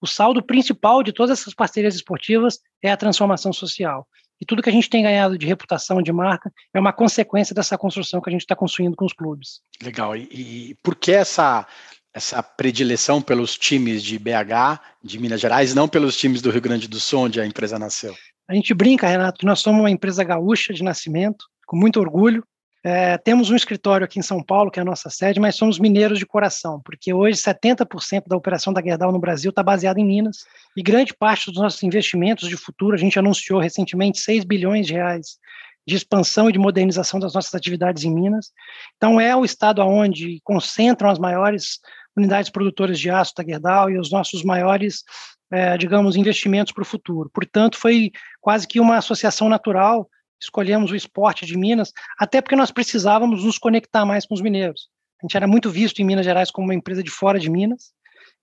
o 0.01 0.07
saldo 0.07 0.42
principal 0.42 1.03
de 1.03 1.12
todas 1.12 1.40
essas 1.40 1.55
parcerias 1.55 1.94
esportivas 1.94 2.61
é 2.83 2.90
a 2.90 2.96
transformação 2.96 3.53
social. 3.53 4.07
E 4.40 4.46
tudo 4.46 4.62
que 4.62 4.70
a 4.70 4.72
gente 4.72 4.88
tem 4.88 5.03
ganhado 5.03 5.37
de 5.37 5.46
reputação, 5.46 6.01
de 6.01 6.12
marca, 6.12 6.53
é 6.72 6.79
uma 6.79 6.92
consequência 6.92 7.55
dessa 7.55 7.77
construção 7.77 8.20
que 8.20 8.31
a 8.31 8.33
gente 8.33 8.42
está 8.42 8.55
construindo 8.55 8.94
com 8.94 9.05
os 9.05 9.12
clubes. 9.12 9.61
Legal. 9.83 10.16
E, 10.16 10.29
e 10.70 10.74
por 10.83 10.94
que 10.94 11.11
essa, 11.11 11.66
essa 12.14 12.40
predileção 12.40 13.20
pelos 13.20 13.59
times 13.59 14.03
de 14.03 14.16
BH, 14.16 14.81
de 15.03 15.18
Minas 15.18 15.40
Gerais, 15.40 15.74
não 15.74 15.88
pelos 15.88 16.16
times 16.16 16.40
do 16.40 16.51
Rio 16.51 16.61
Grande 16.61 16.87
do 16.87 17.01
Sul, 17.01 17.22
onde 17.22 17.40
a 17.40 17.46
empresa 17.46 17.79
nasceu? 17.79 18.14
A 18.48 18.54
gente 18.54 18.72
brinca, 18.72 19.06
Renato, 19.06 19.38
que 19.38 19.46
nós 19.46 19.61
somos 19.61 19.80
uma 19.80 19.90
empresa 19.90 20.24
gaúcha 20.24 20.72
de 20.72 20.82
nascimento, 20.82 21.44
com 21.66 21.76
muito 21.76 22.00
orgulho. 22.00 22.42
É, 22.82 23.18
temos 23.18 23.50
um 23.50 23.56
escritório 23.56 24.06
aqui 24.06 24.18
em 24.18 24.22
São 24.22 24.42
Paulo, 24.42 24.70
que 24.70 24.78
é 24.78 24.82
a 24.82 24.84
nossa 24.84 25.11
sede, 25.11 25.38
mas 25.38 25.56
somos 25.56 25.78
mineiros 25.78 26.18
de 26.18 26.24
coração, 26.24 26.80
porque 26.82 27.12
hoje 27.12 27.38
70% 27.38 28.22
da 28.26 28.37
operação 28.37 28.72
da 28.72 28.80
Gerdau 28.80 29.12
no 29.12 29.18
Brasil 29.18 29.50
está 29.50 29.62
baseada 29.62 30.00
em 30.00 30.06
Minas, 30.06 30.38
e 30.74 30.82
grande 30.82 31.12
parte 31.12 31.50
dos 31.50 31.61
nossos 31.61 31.82
investimentos 31.82 32.48
de 32.48 32.56
futuro, 32.56 32.94
a 32.94 32.98
gente 32.98 33.18
anunciou 33.18 33.61
recentemente 33.61 34.20
6 34.20 34.44
bilhões 34.44 34.87
de 34.87 34.94
reais 34.94 35.38
de 35.87 35.96
expansão 35.96 36.48
e 36.48 36.52
de 36.52 36.58
modernização 36.58 37.18
das 37.18 37.34
nossas 37.34 37.54
atividades 37.54 38.04
em 38.04 38.14
Minas. 38.14 38.52
Então, 38.96 39.20
é 39.20 39.34
o 39.34 39.44
estado 39.44 39.82
onde 39.82 40.38
concentram 40.44 41.11
as 41.11 41.18
maiores 41.18 41.80
unidades 42.16 42.50
produtoras 42.50 42.98
de 42.98 43.11
aço 43.11 43.32
da 43.34 43.44
Gerdau 43.44 43.90
e 43.90 43.98
os 43.98 44.11
nossos 44.11 44.42
maiores 44.42 45.02
é, 45.50 45.76
digamos, 45.76 46.16
investimentos 46.16 46.72
para 46.72 46.82
o 46.82 46.87
futuro. 46.87 47.30
Portanto, 47.32 47.76
foi 47.78 48.12
quase 48.40 48.66
que 48.66 48.80
uma 48.80 48.96
associação 48.96 49.48
natural. 49.48 50.08
Escolhemos 50.40 50.90
o 50.90 50.96
esporte 50.96 51.44
de 51.44 51.56
Minas, 51.56 51.92
até 52.18 52.40
porque 52.40 52.56
nós 52.56 52.70
precisávamos 52.70 53.44
nos 53.44 53.58
conectar 53.58 54.04
mais 54.04 54.24
com 54.24 54.34
os 54.34 54.40
mineiros. 54.40 54.88
A 55.20 55.26
gente 55.26 55.37
era 55.37 55.48
muito 55.48 55.70
visto 55.70 56.00
em 56.00 56.04
Minas 56.04 56.24
Gerais 56.24 56.50
como 56.50 56.68
uma 56.68 56.74
empresa 56.74 57.02
de 57.02 57.11
fora 57.11 57.40
de 57.40 57.50
Minas 57.50 57.92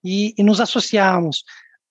e, 0.04 0.34
e 0.38 0.44
nos 0.44 0.60
associarmos 0.60 1.44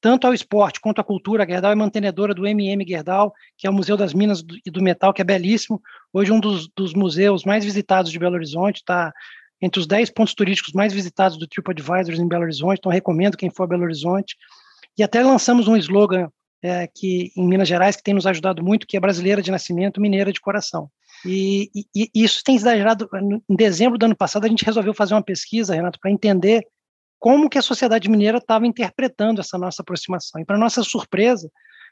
tanto 0.05 0.27
ao 0.27 0.35
esporte 0.35 0.81
quanto 0.81 1.01
à 1.01 1.05
cultura. 1.05 1.45
A 1.45 1.47
Gerdau 1.47 1.73
é 1.73 1.75
mantenedora 1.75 2.35
do 2.35 2.47
MM 2.47 2.85
Gerdau, 2.87 3.33
que 3.57 3.67
é 3.67 3.71
o 3.71 3.73
Museu 3.73 3.97
das 3.97 4.13
Minas 4.13 4.45
e 4.67 4.71
do 4.71 4.83
Metal, 4.83 5.15
que 5.15 5.23
é 5.23 5.25
belíssimo. 5.25 5.81
Hoje, 6.13 6.31
um 6.31 6.39
dos, 6.39 6.69
dos 6.77 6.93
museus 6.93 7.43
mais 7.43 7.65
visitados 7.65 8.13
de 8.13 8.19
Belo 8.19 8.35
Horizonte, 8.35 8.77
está 8.77 9.11
entre 9.63 9.81
os 9.81 9.87
10 9.87 10.11
pontos 10.11 10.35
turísticos 10.35 10.75
mais 10.75 10.93
visitados 10.93 11.39
do 11.39 11.47
TripAdvisor 11.47 12.15
em 12.17 12.29
Belo 12.29 12.43
Horizonte, 12.43 12.81
então 12.81 12.93
recomendo 12.93 13.35
quem 13.35 13.49
for 13.49 13.63
a 13.63 13.67
Belo 13.69 13.85
Horizonte. 13.85 14.37
E 14.97 15.03
até 15.03 15.23
lançamos 15.23 15.69
um 15.69 15.77
slogan 15.77 16.29
é, 16.63 16.87
que 16.87 17.31
em 17.37 17.47
Minas 17.47 17.69
Gerais 17.69 17.97
que 17.97 18.03
tem 18.03 18.15
nos 18.15 18.27
ajudado 18.27 18.63
muito, 18.65 18.87
que 18.87 18.97
é 18.97 19.01
brasileira 19.01 19.43
de 19.43 19.51
nascimento, 19.51 20.01
mineira 20.01 20.33
de 20.33 20.41
coração. 20.41 20.89
E, 21.25 21.71
e, 21.75 22.11
e 22.15 22.25
isso 22.25 22.43
tem 22.45 22.57
exagerado. 22.57 23.09
Em 23.49 23.57
dezembro 23.57 23.99
do 23.99 24.07
ano 24.07 24.17
passado, 24.17 24.45
a 24.45 24.49
gente 24.49 24.65
resolveu 24.65 24.95
fazer 24.95 25.15
uma 25.15 25.23
pesquisa, 25.23 25.75
Renato, 25.75 25.99
para 26.01 26.11
entender 26.11 26.67
como 27.19 27.49
que 27.49 27.59
a 27.59 27.63
sociedade 27.63 28.09
mineira 28.09 28.39
estava 28.39 28.67
interpretando 28.67 29.41
essa 29.41 29.57
nossa 29.57 29.83
aproximação. 29.83 30.41
E 30.41 30.45
para 30.45 30.59
nossa 30.59 30.83
surpresa, 30.83 31.51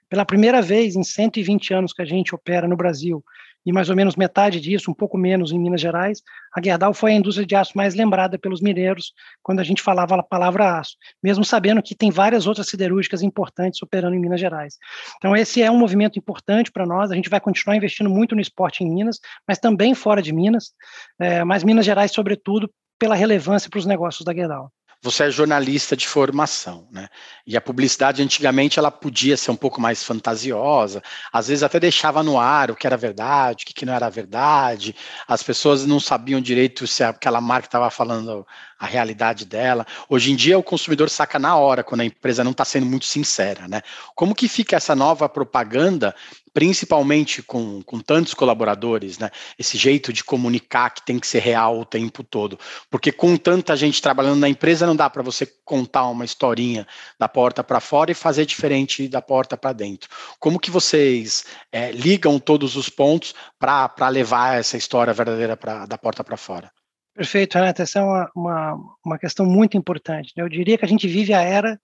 pela 0.09 0.25
primeira 0.27 0.61
vez 0.61 0.95
em 0.95 1.03
120 1.03 1.73
anos 1.73 1.93
que 1.93 2.03
a 2.03 2.05
gente 2.05 2.35
opera 2.35 2.69
no 2.69 2.77
Brasil, 2.77 3.25
e 3.64 3.72
mais 3.72 3.88
ou 3.88 3.96
menos 3.96 4.16
metade 4.16 4.61
disso, 4.61 4.90
um 4.90 4.94
pouco 4.94 5.16
menos 5.16 5.53
em 5.53 5.59
Minas 5.59 5.81
Gerais, 5.81 6.22
a 6.55 6.61
Gerdau 6.62 6.92
foi 6.92 7.12
a 7.12 7.14
indústria 7.14 7.46
de 7.46 7.55
aço 7.55 7.72
mais 7.77 7.94
lembrada 7.94 8.38
pelos 8.38 8.61
mineiros 8.61 9.12
quando 9.42 9.61
a 9.61 9.64
gente 9.64 9.83
falava 9.83 10.16
a 10.16 10.22
palavra 10.22 10.79
aço, 10.79 10.96
mesmo 11.22 11.44
sabendo 11.44 11.83
que 11.83 11.94
tem 11.94 12.11
várias 12.11 12.46
outras 12.46 12.68
siderúrgicas 12.68 13.22
importantes 13.22 13.83
operando 13.83 14.14
em 14.14 14.20
Minas 14.20 14.40
Gerais. 14.40 14.79
Então 15.16 15.37
esse 15.37 15.62
é 15.62 15.70
um 15.70 15.79
movimento 15.79 16.18
importante 16.18 16.70
para 16.70 16.87
nós, 16.87 17.11
a 17.11 17.14
gente 17.14 17.31
vai 17.31 17.40
continuar 17.40 17.77
investindo 17.77 18.11
muito 18.11 18.35
no 18.35 18.40
esporte 18.40 18.85
em 18.85 18.92
Minas, 18.92 19.18
mas 19.46 19.59
também 19.59 19.94
fora 19.94 20.20
de 20.20 20.33
Minas, 20.33 20.72
é, 21.20 21.44
mas 21.44 21.64
Minas 21.64 21.87
Gerais 21.87 22.12
sobretudo 22.12 22.70
pela 22.98 23.14
relevância 23.14 23.68
para 23.68 23.79
os 23.79 23.87
negócios 23.87 24.25
da 24.25 24.35
Gerdau 24.35 24.70
você 25.03 25.25
é 25.25 25.31
jornalista 25.31 25.97
de 25.97 26.07
formação, 26.07 26.87
né? 26.93 27.09
E 27.45 27.57
a 27.57 27.61
publicidade 27.61 28.23
antigamente 28.23 28.79
ela 28.79 28.91
podia 28.91 29.37
ser 29.37 29.51
um 29.51 29.57
pouco 29.57 29.81
mais 29.81 30.05
fantasiosa, 30.05 31.03
às 31.33 31.49
vezes 31.49 31.65
até 31.65 31.81
deixava 31.81 32.23
no 32.23 32.38
ar 32.38 32.71
o 32.71 32.77
que 32.77 32.87
era 32.87 32.97
verdade, 32.97 33.65
o 33.65 33.67
que 33.67 33.85
não 33.85 33.93
era 33.93 34.09
verdade. 34.09 34.95
As 35.27 35.43
pessoas 35.43 35.85
não 35.85 35.99
sabiam 35.99 36.41
direito 36.41 36.87
se 36.87 37.03
aquela 37.03 37.41
marca 37.41 37.67
estava 37.67 37.91
falando 37.91 38.47
a 38.79 38.87
realidade 38.87 39.45
dela. 39.45 39.85
Hoje 40.09 40.31
em 40.31 40.37
dia 40.37 40.57
o 40.57 40.62
consumidor 40.62 41.11
saca 41.11 41.38
na 41.38 41.57
hora 41.57 41.83
quando 41.83 42.03
a 42.03 42.05
empresa 42.05 42.45
não 42.45 42.53
está 42.53 42.65
sendo 42.65 42.87
muito 42.87 43.07
sincera, 43.07 43.67
né? 43.67 43.83
Como 44.15 44.37
que 44.37 44.49
fica 44.49 44.77
essa 44.77 44.95
nova 44.95 45.29
propaganda 45.29 46.15
principalmente 46.53 47.43
com, 47.43 47.83
com 47.83 47.99
tantos 47.99 48.35
colaboradores, 48.35 49.19
né? 49.19 49.31
Esse 49.59 49.79
jeito 49.79 50.12
de 50.12 50.23
comunicar 50.23 50.91
que 50.91 51.05
tem 51.05 51.19
que 51.19 51.27
ser 51.27 51.41
real 51.41 51.79
o 51.79 51.85
tempo 51.85 52.23
todo. 52.23 52.59
Porque 52.91 53.11
com 53.11 53.37
tanta 53.37 53.77
gente 53.77 54.03
trabalhando 54.03 54.41
na 54.41 54.49
empresa, 54.49 54.87
não 54.87 54.95
dá 54.95 55.09
para 55.09 55.23
você 55.23 55.47
contar 55.65 56.07
uma 56.09 56.25
historinha 56.25 56.87
da 57.19 57.29
porta 57.29 57.65
para 57.65 57.81
fora 57.81 58.11
e 58.11 58.15
fazer 58.15 58.45
diferente 58.45 59.09
da 59.09 59.23
porta 59.23 59.57
para 59.57 59.73
dentro. 59.73 60.09
Como 60.38 60.61
que 60.61 60.71
vocês 60.71 61.45
é, 61.71 61.91
ligam 61.93 62.38
todos 62.38 62.77
os 62.77 62.88
pontos 62.88 63.35
para 63.59 64.09
levar 64.09 64.59
essa 64.59 64.77
história 64.77 65.12
verdadeira 65.12 65.57
pra, 65.57 65.87
da 65.87 65.97
porta 65.97 66.23
para 66.23 66.37
fora? 66.37 66.71
Perfeito, 67.15 67.55
Renato. 67.55 67.83
Essa 67.83 67.99
é 67.99 68.03
uma, 68.03 68.31
uma, 68.35 68.97
uma 69.05 69.19
questão 69.19 69.47
muito 69.47 69.77
importante. 69.77 70.33
Né? 70.37 70.43
Eu 70.43 70.49
diria 70.49 70.79
que 70.79 70.85
a 70.85 70.88
gente 70.88 71.07
vive 71.07 71.33
a 71.33 71.41
era 71.41 71.81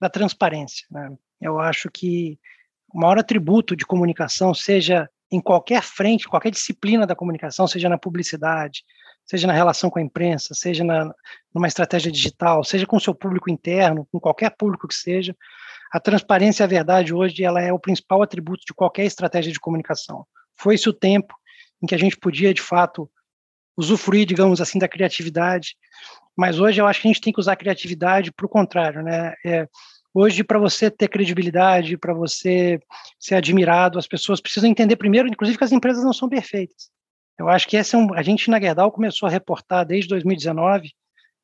da 0.00 0.08
transparência. 0.08 0.86
Né? 0.90 1.14
Eu 1.40 1.58
acho 1.58 1.90
que 1.90 2.38
o 2.92 3.00
maior 3.00 3.18
atributo 3.18 3.76
de 3.76 3.84
comunicação, 3.84 4.54
seja 4.54 5.08
em 5.30 5.40
qualquer 5.40 5.82
frente, 5.82 6.28
qualquer 6.28 6.50
disciplina 6.50 7.06
da 7.06 7.16
comunicação, 7.16 7.66
seja 7.66 7.88
na 7.88 7.98
publicidade, 7.98 8.84
seja 9.24 9.46
na 9.46 9.52
relação 9.52 9.90
com 9.90 9.98
a 9.98 10.02
imprensa, 10.02 10.54
seja 10.54 10.84
na, 10.84 11.12
numa 11.52 11.66
estratégia 11.66 12.12
digital, 12.12 12.62
seja 12.62 12.86
com 12.86 12.96
o 12.96 13.00
seu 13.00 13.14
público 13.14 13.50
interno, 13.50 14.06
com 14.10 14.20
qualquer 14.20 14.50
público 14.56 14.86
que 14.86 14.94
seja, 14.94 15.36
a 15.92 15.98
transparência 15.98 16.62
e 16.62 16.64
a 16.64 16.68
verdade 16.68 17.12
hoje 17.12 17.44
ela 17.44 17.60
é 17.60 17.72
o 17.72 17.78
principal 17.78 18.22
atributo 18.22 18.62
de 18.66 18.72
qualquer 18.72 19.04
estratégia 19.04 19.52
de 19.52 19.58
comunicação. 19.58 20.24
Foi-se 20.54 20.88
o 20.88 20.92
tempo 20.92 21.34
em 21.82 21.86
que 21.86 21.94
a 21.94 21.98
gente 21.98 22.16
podia, 22.16 22.54
de 22.54 22.62
fato, 22.62 23.10
usufruir, 23.76 24.26
digamos 24.26 24.60
assim, 24.60 24.78
da 24.78 24.88
criatividade, 24.88 25.76
mas 26.36 26.58
hoje 26.58 26.80
eu 26.80 26.86
acho 26.86 27.00
que 27.00 27.08
a 27.08 27.12
gente 27.12 27.20
tem 27.20 27.32
que 27.32 27.40
usar 27.40 27.52
a 27.52 27.56
criatividade 27.56 28.32
para 28.32 28.46
o 28.46 28.48
contrário, 28.48 29.02
né? 29.02 29.34
É, 29.44 29.68
hoje, 30.18 30.42
para 30.42 30.58
você 30.58 30.90
ter 30.90 31.08
credibilidade, 31.08 31.98
para 31.98 32.14
você 32.14 32.80
ser 33.20 33.34
admirado, 33.34 33.98
as 33.98 34.08
pessoas 34.08 34.40
precisam 34.40 34.70
entender 34.70 34.96
primeiro, 34.96 35.28
inclusive, 35.28 35.58
que 35.58 35.64
as 35.64 35.72
empresas 35.72 36.02
não 36.02 36.12
são 36.12 36.26
perfeitas. 36.26 36.88
Eu 37.38 37.50
acho 37.50 37.68
que 37.68 37.76
esse 37.76 37.94
é 37.94 37.98
um, 37.98 38.14
a 38.14 38.22
gente 38.22 38.50
na 38.50 38.58
Gerdau 38.58 38.90
começou 38.90 39.26
a 39.26 39.30
reportar 39.30 39.84
desde 39.84 40.08
2019, 40.08 40.90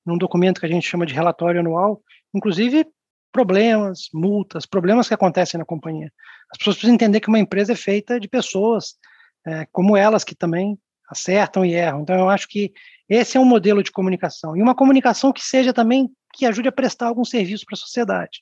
num 0.07 0.17
documento 0.17 0.59
que 0.59 0.65
a 0.65 0.69
gente 0.71 0.89
chama 0.89 1.05
de 1.05 1.13
relatório 1.13 1.61
anual, 1.61 2.01
inclusive 2.35 2.87
problemas, 3.31 4.09
multas, 4.13 4.65
problemas 4.65 5.07
que 5.07 5.13
acontecem 5.13 5.59
na 5.59 5.67
companhia. 5.67 6.11
As 6.51 6.57
pessoas 6.57 6.77
precisam 6.77 6.95
entender 6.95 7.21
que 7.21 7.29
uma 7.29 7.39
empresa 7.39 7.73
é 7.73 7.77
feita 7.77 8.19
de 8.19 8.27
pessoas 8.27 8.95
é, 9.47 9.67
como 9.71 9.99
elas 9.99 10.25
que 10.25 10.35
também 10.35 10.79
acertam 11.11 11.63
e 11.63 11.75
erram. 11.75 12.01
Então 12.01 12.17
eu 12.17 12.31
acho 12.31 12.49
que 12.49 12.73
esse 13.07 13.37
é 13.37 13.41
um 13.41 13.45
modelo 13.45 13.83
de 13.83 13.93
comunicação 13.93 14.57
e 14.57 14.63
uma 14.63 14.75
comunicação 14.75 15.31
que 15.31 15.45
seja 15.45 15.75
também 15.75 16.11
que 16.33 16.47
ajude 16.47 16.69
a 16.69 16.73
prestar 16.73 17.09
algum 17.09 17.25
serviço 17.25 17.67
para 17.67 17.75
a 17.75 17.79
sociedade 17.79 18.41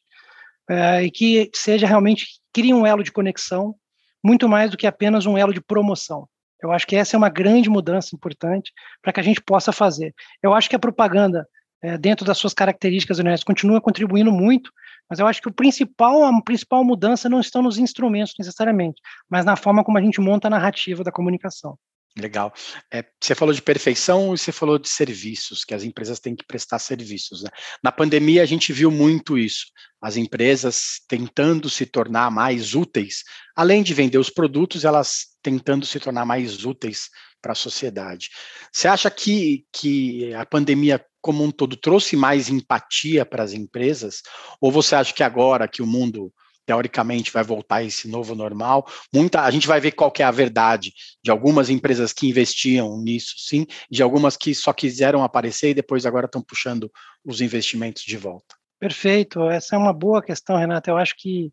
é, 0.69 1.05
e 1.05 1.11
que 1.11 1.51
seja 1.55 1.87
realmente 1.87 2.27
crie 2.53 2.75
um 2.75 2.87
elo 2.87 3.03
de 3.03 3.13
conexão 3.13 3.75
muito 4.23 4.49
mais 4.49 4.71
do 4.71 4.77
que 4.77 4.87
apenas 4.87 5.27
um 5.27 5.37
elo 5.39 5.53
de 5.53 5.61
promoção. 5.61 6.29
Eu 6.63 6.73
acho 6.73 6.87
que 6.87 6.97
essa 6.97 7.17
é 7.17 7.19
uma 7.19 7.31
grande 7.31 7.71
mudança 7.71 8.15
importante 8.15 8.73
para 9.01 9.13
que 9.13 9.21
a 9.21 9.23
gente 9.23 9.41
possa 9.41 9.73
fazer. 9.73 10.15
Eu 10.43 10.53
acho 10.53 10.69
que 10.69 10.77
a 10.77 10.79
propaganda, 10.79 11.49
é, 11.83 11.97
dentro 11.97 12.25
das 12.25 12.37
suas 12.37 12.53
características 12.53 13.19
honestas, 13.19 13.45
continua 13.45 13.81
contribuindo 13.81 14.31
muito, 14.31 14.71
mas 15.09 15.19
eu 15.19 15.27
acho 15.27 15.41
que 15.41 15.49
o 15.49 15.53
principal, 15.53 16.23
a 16.23 16.43
principal 16.43 16.85
mudança 16.85 17.29
não 17.29 17.41
estão 17.41 17.63
nos 17.63 17.79
instrumentos 17.79 18.35
necessariamente, 18.39 19.01
mas 19.29 19.45
na 19.45 19.57
forma 19.57 19.83
como 19.83 19.99
a 19.99 20.03
gente 20.03 20.21
monta 20.21 20.49
a 20.49 20.51
narrativa 20.51 21.03
da 21.03 21.11
comunicação. 21.11 21.79
Legal. 22.19 22.53
É, 22.93 23.05
você 23.21 23.35
falou 23.35 23.55
de 23.55 23.63
perfeição 23.63 24.35
e 24.35 24.39
você 24.39 24.51
falou 24.51 24.79
de 24.79 24.89
serviços, 24.89 25.65
que 25.65 25.73
as 25.73 25.85
empresas 25.85 26.19
têm 26.19 26.35
que 26.35 26.45
prestar 26.45 26.81
serviços. 26.81 27.43
Né? 27.43 27.51
Na 27.83 27.93
pandemia, 27.93 28.43
a 28.43 28.47
gente 28.47 28.73
viu 28.73 28.91
muito 28.91 29.39
isso. 29.39 29.67
As 30.03 30.17
empresas 30.17 31.01
tentando 31.07 31.71
se 31.71 31.87
tornar 31.87 32.31
mais 32.31 32.75
úteis, 32.75 33.23
além 33.55 33.83
de 33.83 33.95
vender 33.95 34.19
os 34.19 34.31
produtos, 34.31 34.85
elas 34.85 35.29
tentando 35.43 35.87
se 35.87 36.01
tornar 36.01 36.25
mais 36.25 36.65
úteis 36.65 37.09
para 37.41 37.53
a 37.53 37.57
sociedade. 37.57 38.31
Você 38.73 38.89
acha 38.89 39.11
que, 39.11 39.65
que 39.73 40.35
a 40.35 40.45
pandemia 40.45 41.05
como 41.21 41.45
um 41.45 41.51
todo 41.51 41.77
trouxe 41.77 42.17
mais 42.17 42.49
empatia 42.49 43.25
para 43.25 43.45
as 43.45 43.53
empresas? 43.53 44.23
Ou 44.61 44.73
você 44.73 44.95
acha 44.95 45.13
que 45.15 45.23
agora 45.23 45.69
que 45.69 45.83
o 45.83 45.87
mundo 45.87 46.33
teoricamente 46.71 47.33
vai 47.33 47.43
voltar 47.43 47.83
esse 47.83 48.07
novo 48.07 48.33
normal. 48.33 48.87
Muita, 49.13 49.43
a 49.43 49.51
gente 49.51 49.67
vai 49.67 49.81
ver 49.81 49.91
qual 49.91 50.13
é 50.17 50.23
a 50.23 50.31
verdade 50.31 50.93
de 51.21 51.29
algumas 51.29 51.69
empresas 51.69 52.13
que 52.13 52.29
investiam 52.29 52.97
nisso, 52.97 53.35
sim, 53.39 53.67
de 53.91 54.05
algumas 54.05 54.37
que 54.37 54.55
só 54.55 54.73
quiseram 54.73 55.25
aparecer 55.25 55.71
e 55.71 55.75
depois 55.75 56.07
agora 56.07 56.27
estão 56.27 56.41
puxando 56.41 56.89
os 57.25 57.41
investimentos 57.41 58.05
de 58.05 58.17
volta. 58.17 58.55
Perfeito, 58.79 59.51
essa 59.51 59.75
é 59.75 59.79
uma 59.79 59.93
boa 59.93 60.23
questão, 60.23 60.57
Renata. 60.57 60.89
Eu 60.89 60.97
acho 60.97 61.17
que 61.19 61.51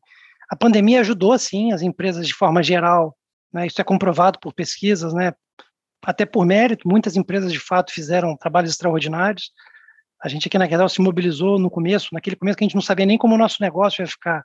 a 0.51 0.55
pandemia 0.55 0.99
ajudou, 0.99 1.35
sim, 1.39 1.73
as 1.73 1.81
empresas 1.81 2.27
de 2.27 2.35
forma 2.35 2.61
geral. 2.61 3.17
Né? 3.51 3.65
Isso 3.65 3.81
é 3.81 3.83
comprovado 3.83 4.37
por 4.39 4.53
pesquisas, 4.53 5.15
né? 5.15 5.33
até 6.03 6.27
por 6.27 6.45
mérito. 6.45 6.87
Muitas 6.87 7.15
empresas, 7.15 7.51
de 7.51 7.59
fato, 7.59 7.91
fizeram 7.91 8.37
trabalhos 8.37 8.69
extraordinários. 8.69 9.51
A 10.23 10.29
gente 10.29 10.47
aqui 10.47 10.59
na 10.59 10.67
Guedal 10.67 10.87
se 10.87 11.01
mobilizou 11.01 11.57
no 11.57 11.71
começo, 11.71 12.09
naquele 12.13 12.35
começo 12.35 12.55
que 12.55 12.63
a 12.63 12.67
gente 12.67 12.75
não 12.75 12.83
sabia 12.83 13.05
nem 13.05 13.17
como 13.17 13.33
o 13.33 13.37
nosso 13.37 13.57
negócio 13.61 14.03
ia 14.03 14.07
ficar 14.07 14.43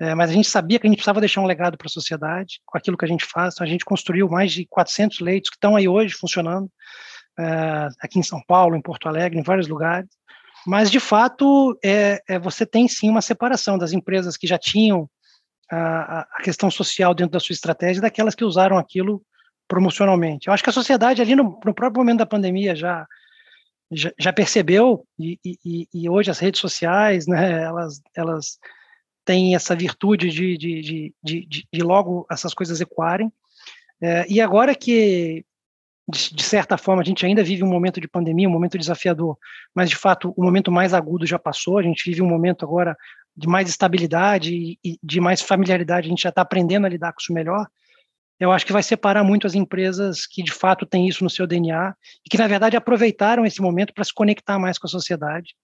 é, 0.00 0.14
mas 0.14 0.30
a 0.30 0.32
gente 0.32 0.48
sabia 0.48 0.78
que 0.78 0.86
a 0.86 0.90
gente 0.90 0.96
precisava 0.96 1.20
deixar 1.20 1.42
um 1.42 1.46
legado 1.46 1.76
para 1.76 1.86
a 1.86 1.90
sociedade 1.90 2.60
com 2.64 2.78
aquilo 2.78 2.96
que 2.96 3.04
a 3.04 3.08
gente 3.08 3.26
faz. 3.26 3.52
Então 3.52 3.66
a 3.66 3.68
gente 3.68 3.84
construiu 3.84 4.30
mais 4.30 4.50
de 4.50 4.64
400 4.64 5.20
leitos 5.20 5.50
que 5.50 5.56
estão 5.56 5.76
aí 5.76 5.86
hoje 5.86 6.14
funcionando, 6.14 6.70
é, 7.38 7.88
aqui 8.00 8.18
em 8.18 8.22
São 8.22 8.40
Paulo, 8.46 8.74
em 8.74 8.80
Porto 8.80 9.08
Alegre, 9.08 9.38
em 9.38 9.42
vários 9.42 9.68
lugares. 9.68 10.08
Mas, 10.66 10.90
de 10.90 10.98
fato, 11.00 11.78
é, 11.84 12.22
é 12.26 12.38
você 12.38 12.64
tem 12.64 12.88
sim 12.88 13.10
uma 13.10 13.20
separação 13.20 13.76
das 13.76 13.92
empresas 13.92 14.38
que 14.38 14.46
já 14.46 14.58
tinham 14.58 15.08
a, 15.70 16.20
a, 16.20 16.42
questão 16.42 16.70
social 16.70 17.14
dentro 17.14 17.32
da 17.32 17.40
sua 17.40 17.52
estratégia 17.52 18.02
daquelas 18.02 18.34
que 18.34 18.44
usaram 18.44 18.78
aquilo 18.78 19.22
promocionalmente. 19.68 20.48
Eu 20.48 20.54
acho 20.54 20.62
que 20.62 20.70
a 20.70 20.72
sociedade 20.72 21.20
ali 21.20 21.36
no, 21.36 21.60
no 21.64 21.74
próprio 21.74 22.00
momento 22.00 22.18
da 22.18 22.26
pandemia 22.26 22.74
já, 22.74 23.06
já, 23.92 24.10
já 24.18 24.32
percebeu 24.32 25.06
e, 25.18 25.38
e, 25.44 25.88
e, 25.92 26.08
hoje 26.08 26.30
as 26.30 26.38
redes 26.38 26.60
sociais, 26.60 27.26
né, 27.26 27.62
elas, 27.62 28.00
elas 28.16 28.58
tem 29.30 29.54
essa 29.54 29.76
virtude 29.76 30.28
de, 30.28 30.58
de, 30.58 30.82
de, 30.82 31.14
de, 31.46 31.68
de 31.72 31.82
logo 31.84 32.26
essas 32.28 32.52
coisas 32.52 32.80
ecoarem. 32.80 33.32
É, 34.02 34.26
e 34.28 34.40
agora 34.40 34.74
que, 34.74 35.44
de, 36.08 36.34
de, 36.34 36.42
certa 36.42 36.76
forma, 36.76 37.00
a 37.00 37.04
gente 37.04 37.24
ainda 37.24 37.44
vive 37.44 37.62
um 37.62 37.68
momento 37.68 38.00
de 38.00 38.08
pandemia, 38.08 38.48
um 38.48 38.52
momento 38.52 38.76
desafiador, 38.76 39.38
mas 39.72 39.88
de 39.88 39.94
fato 39.94 40.34
o 40.36 40.42
momento 40.42 40.72
mais 40.72 40.92
agudo 40.92 41.24
já 41.24 41.38
passou, 41.38 41.78
a 41.78 41.82
gente 41.82 42.02
vive 42.10 42.20
um 42.20 42.26
momento 42.26 42.64
agora 42.64 42.96
de 43.36 43.46
mais 43.46 43.68
estabilidade 43.68 44.52
e, 44.52 44.78
e 44.84 44.98
de 45.00 45.20
mais 45.20 45.40
familiaridade, 45.40 46.08
a 46.08 46.10
gente 46.10 46.22
já 46.22 46.30
está 46.30 46.42
aprendendo 46.42 46.86
a 46.86 46.88
lidar 46.88 47.12
com 47.12 47.20
isso 47.20 47.32
melhor. 47.32 47.68
Eu 48.40 48.50
acho 48.50 48.66
que 48.66 48.72
vai 48.72 48.82
separar 48.82 49.22
muito 49.22 49.46
as 49.46 49.54
empresas 49.54 50.26
que 50.26 50.42
de 50.42 50.50
fato 50.50 50.84
têm 50.84 51.06
isso 51.06 51.22
no 51.22 51.30
seu 51.30 51.46
DNA 51.46 51.94
e 52.26 52.28
que, 52.28 52.38
na 52.38 52.48
verdade, 52.48 52.76
aproveitaram 52.76 53.46
esse 53.46 53.62
momento 53.62 53.94
para 53.94 54.02
se 54.02 54.12
conectar 54.12 54.58
mais 54.58 54.76
com 54.76 54.88
a 54.88 54.90
sociedade, 54.90 55.54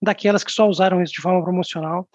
daquelas 0.00 0.44
que 0.44 0.52
só 0.52 0.68
usaram 0.68 1.02
isso 1.02 1.14
de 1.14 1.20
forma 1.20 1.42
promocional 1.42 2.08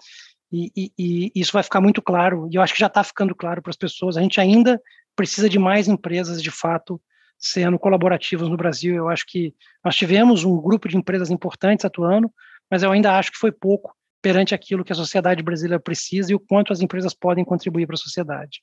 e, 0.52 0.70
e, 0.76 0.92
e, 0.98 1.32
isso 1.34 1.52
vai 1.52 1.62
ficar 1.62 1.80
muito 1.80 2.02
claro, 2.02 2.46
e 2.50 2.56
eu 2.56 2.62
acho 2.62 2.74
que 2.74 2.80
já 2.80 2.86
está 2.86 3.02
ficando 3.02 3.34
claro 3.34 3.62
para 3.62 3.70
as 3.70 3.76
pessoas. 3.76 4.16
A 4.16 4.20
gente 4.20 4.40
ainda 4.40 4.80
precisa 5.16 5.48
de 5.48 5.58
mais 5.58 5.88
empresas, 5.88 6.42
de 6.42 6.50
fato, 6.50 7.00
sendo 7.38 7.78
colaborativas 7.78 8.48
no 8.48 8.56
Brasil. 8.56 8.94
Eu 8.94 9.08
acho 9.08 9.24
que 9.26 9.54
nós 9.84 9.96
tivemos 9.96 10.44
um 10.44 10.60
grupo 10.60 10.88
de 10.88 10.96
empresas 10.96 11.30
importantes 11.30 11.84
atuando, 11.84 12.30
mas 12.70 12.82
eu 12.82 12.92
ainda 12.92 13.16
acho 13.18 13.32
que 13.32 13.38
foi 13.38 13.50
pouco 13.50 13.94
perante 14.20 14.54
aquilo 14.54 14.84
que 14.84 14.92
a 14.92 14.96
sociedade 14.96 15.42
brasileira 15.42 15.80
precisa 15.80 16.30
e 16.30 16.34
o 16.34 16.40
quanto 16.40 16.72
as 16.72 16.80
empresas 16.80 17.12
podem 17.12 17.44
contribuir 17.44 17.86
para 17.86 17.94
a 17.94 17.98
sociedade. 17.98 18.62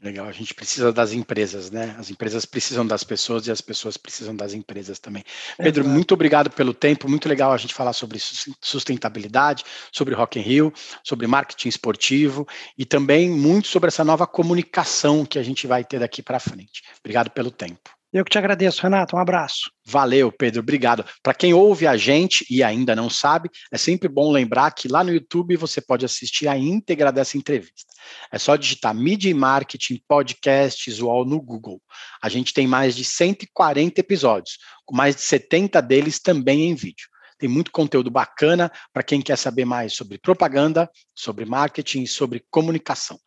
Legal, 0.00 0.28
a 0.28 0.32
gente 0.32 0.54
precisa 0.54 0.92
das 0.92 1.12
empresas, 1.12 1.72
né? 1.72 1.96
As 1.98 2.08
empresas 2.08 2.44
precisam 2.44 2.86
das 2.86 3.02
pessoas 3.02 3.48
e 3.48 3.50
as 3.50 3.60
pessoas 3.60 3.96
precisam 3.96 4.34
das 4.34 4.54
empresas 4.54 5.00
também. 5.00 5.24
Pedro, 5.56 5.82
Exato. 5.82 5.92
muito 5.92 6.14
obrigado 6.14 6.50
pelo 6.50 6.72
tempo, 6.72 7.08
muito 7.08 7.28
legal 7.28 7.50
a 7.50 7.56
gente 7.56 7.74
falar 7.74 7.92
sobre 7.92 8.20
sustentabilidade, 8.60 9.64
sobre 9.90 10.14
Rock 10.14 10.38
in 10.38 10.42
Rio, 10.42 10.72
sobre 11.02 11.26
marketing 11.26 11.68
esportivo 11.68 12.46
e 12.76 12.84
também 12.84 13.28
muito 13.28 13.66
sobre 13.66 13.88
essa 13.88 14.04
nova 14.04 14.24
comunicação 14.24 15.26
que 15.26 15.38
a 15.38 15.42
gente 15.42 15.66
vai 15.66 15.84
ter 15.84 15.98
daqui 15.98 16.22
para 16.22 16.38
frente. 16.38 16.84
Obrigado 17.00 17.30
pelo 17.30 17.50
tempo. 17.50 17.97
Eu 18.10 18.24
que 18.24 18.30
te 18.30 18.38
agradeço, 18.38 18.82
Renato. 18.82 19.16
Um 19.16 19.18
abraço. 19.18 19.70
Valeu, 19.86 20.32
Pedro. 20.32 20.60
Obrigado. 20.60 21.04
Para 21.22 21.34
quem 21.34 21.52
ouve 21.52 21.86
a 21.86 21.94
gente 21.94 22.46
e 22.48 22.62
ainda 22.62 22.96
não 22.96 23.10
sabe, 23.10 23.50
é 23.70 23.76
sempre 23.76 24.08
bom 24.08 24.32
lembrar 24.32 24.70
que 24.70 24.88
lá 24.88 25.04
no 25.04 25.12
YouTube 25.12 25.56
você 25.56 25.78
pode 25.78 26.06
assistir 26.06 26.48
a 26.48 26.56
íntegra 26.56 27.12
dessa 27.12 27.36
entrevista. 27.36 27.92
É 28.32 28.38
só 28.38 28.56
digitar 28.56 28.94
Media 28.94 29.34
Marketing 29.34 30.00
Podcasts 30.08 31.00
UOL 31.00 31.26
no 31.26 31.38
Google. 31.38 31.82
A 32.22 32.30
gente 32.30 32.54
tem 32.54 32.66
mais 32.66 32.96
de 32.96 33.04
140 33.04 34.00
episódios, 34.00 34.56
com 34.86 34.96
mais 34.96 35.14
de 35.16 35.22
70 35.22 35.82
deles 35.82 36.18
também 36.18 36.70
em 36.70 36.74
vídeo. 36.74 37.08
Tem 37.38 37.48
muito 37.48 37.70
conteúdo 37.70 38.10
bacana 38.10 38.72
para 38.92 39.02
quem 39.02 39.20
quer 39.20 39.36
saber 39.36 39.66
mais 39.66 39.94
sobre 39.94 40.18
propaganda, 40.18 40.90
sobre 41.14 41.44
marketing 41.44 42.02
e 42.02 42.08
sobre 42.08 42.42
comunicação. 42.50 43.18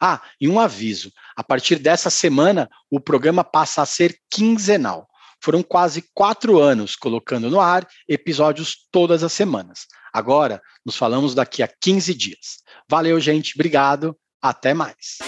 Ah, 0.00 0.22
e 0.40 0.48
um 0.48 0.60
aviso: 0.60 1.12
a 1.36 1.42
partir 1.42 1.76
dessa 1.76 2.10
semana, 2.10 2.68
o 2.90 3.00
programa 3.00 3.44
passa 3.44 3.82
a 3.82 3.86
ser 3.86 4.16
quinzenal. 4.30 5.08
Foram 5.42 5.62
quase 5.62 6.04
quatro 6.14 6.58
anos 6.58 6.96
colocando 6.96 7.50
no 7.50 7.60
ar 7.60 7.86
episódios 8.08 8.88
todas 8.90 9.22
as 9.22 9.32
semanas. 9.32 9.86
Agora, 10.12 10.60
nos 10.86 10.96
falamos 10.96 11.34
daqui 11.34 11.62
a 11.62 11.68
15 11.68 12.14
dias. 12.14 12.62
Valeu, 12.88 13.20
gente. 13.20 13.52
Obrigado. 13.54 14.16
Até 14.40 14.72
mais. 14.72 15.18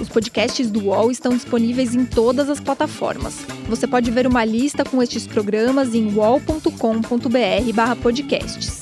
Os 0.00 0.08
podcasts 0.08 0.70
do 0.70 0.86
UOL 0.86 1.12
estão 1.12 1.32
disponíveis 1.32 1.94
em 1.94 2.04
todas 2.04 2.50
as 2.50 2.58
plataformas. 2.58 3.36
Você 3.68 3.86
pode 3.86 4.10
ver 4.10 4.26
uma 4.26 4.44
lista 4.44 4.84
com 4.84 5.00
estes 5.00 5.28
programas 5.28 5.94
em 5.94 6.12
wall.com.br/podcasts. 6.12 8.81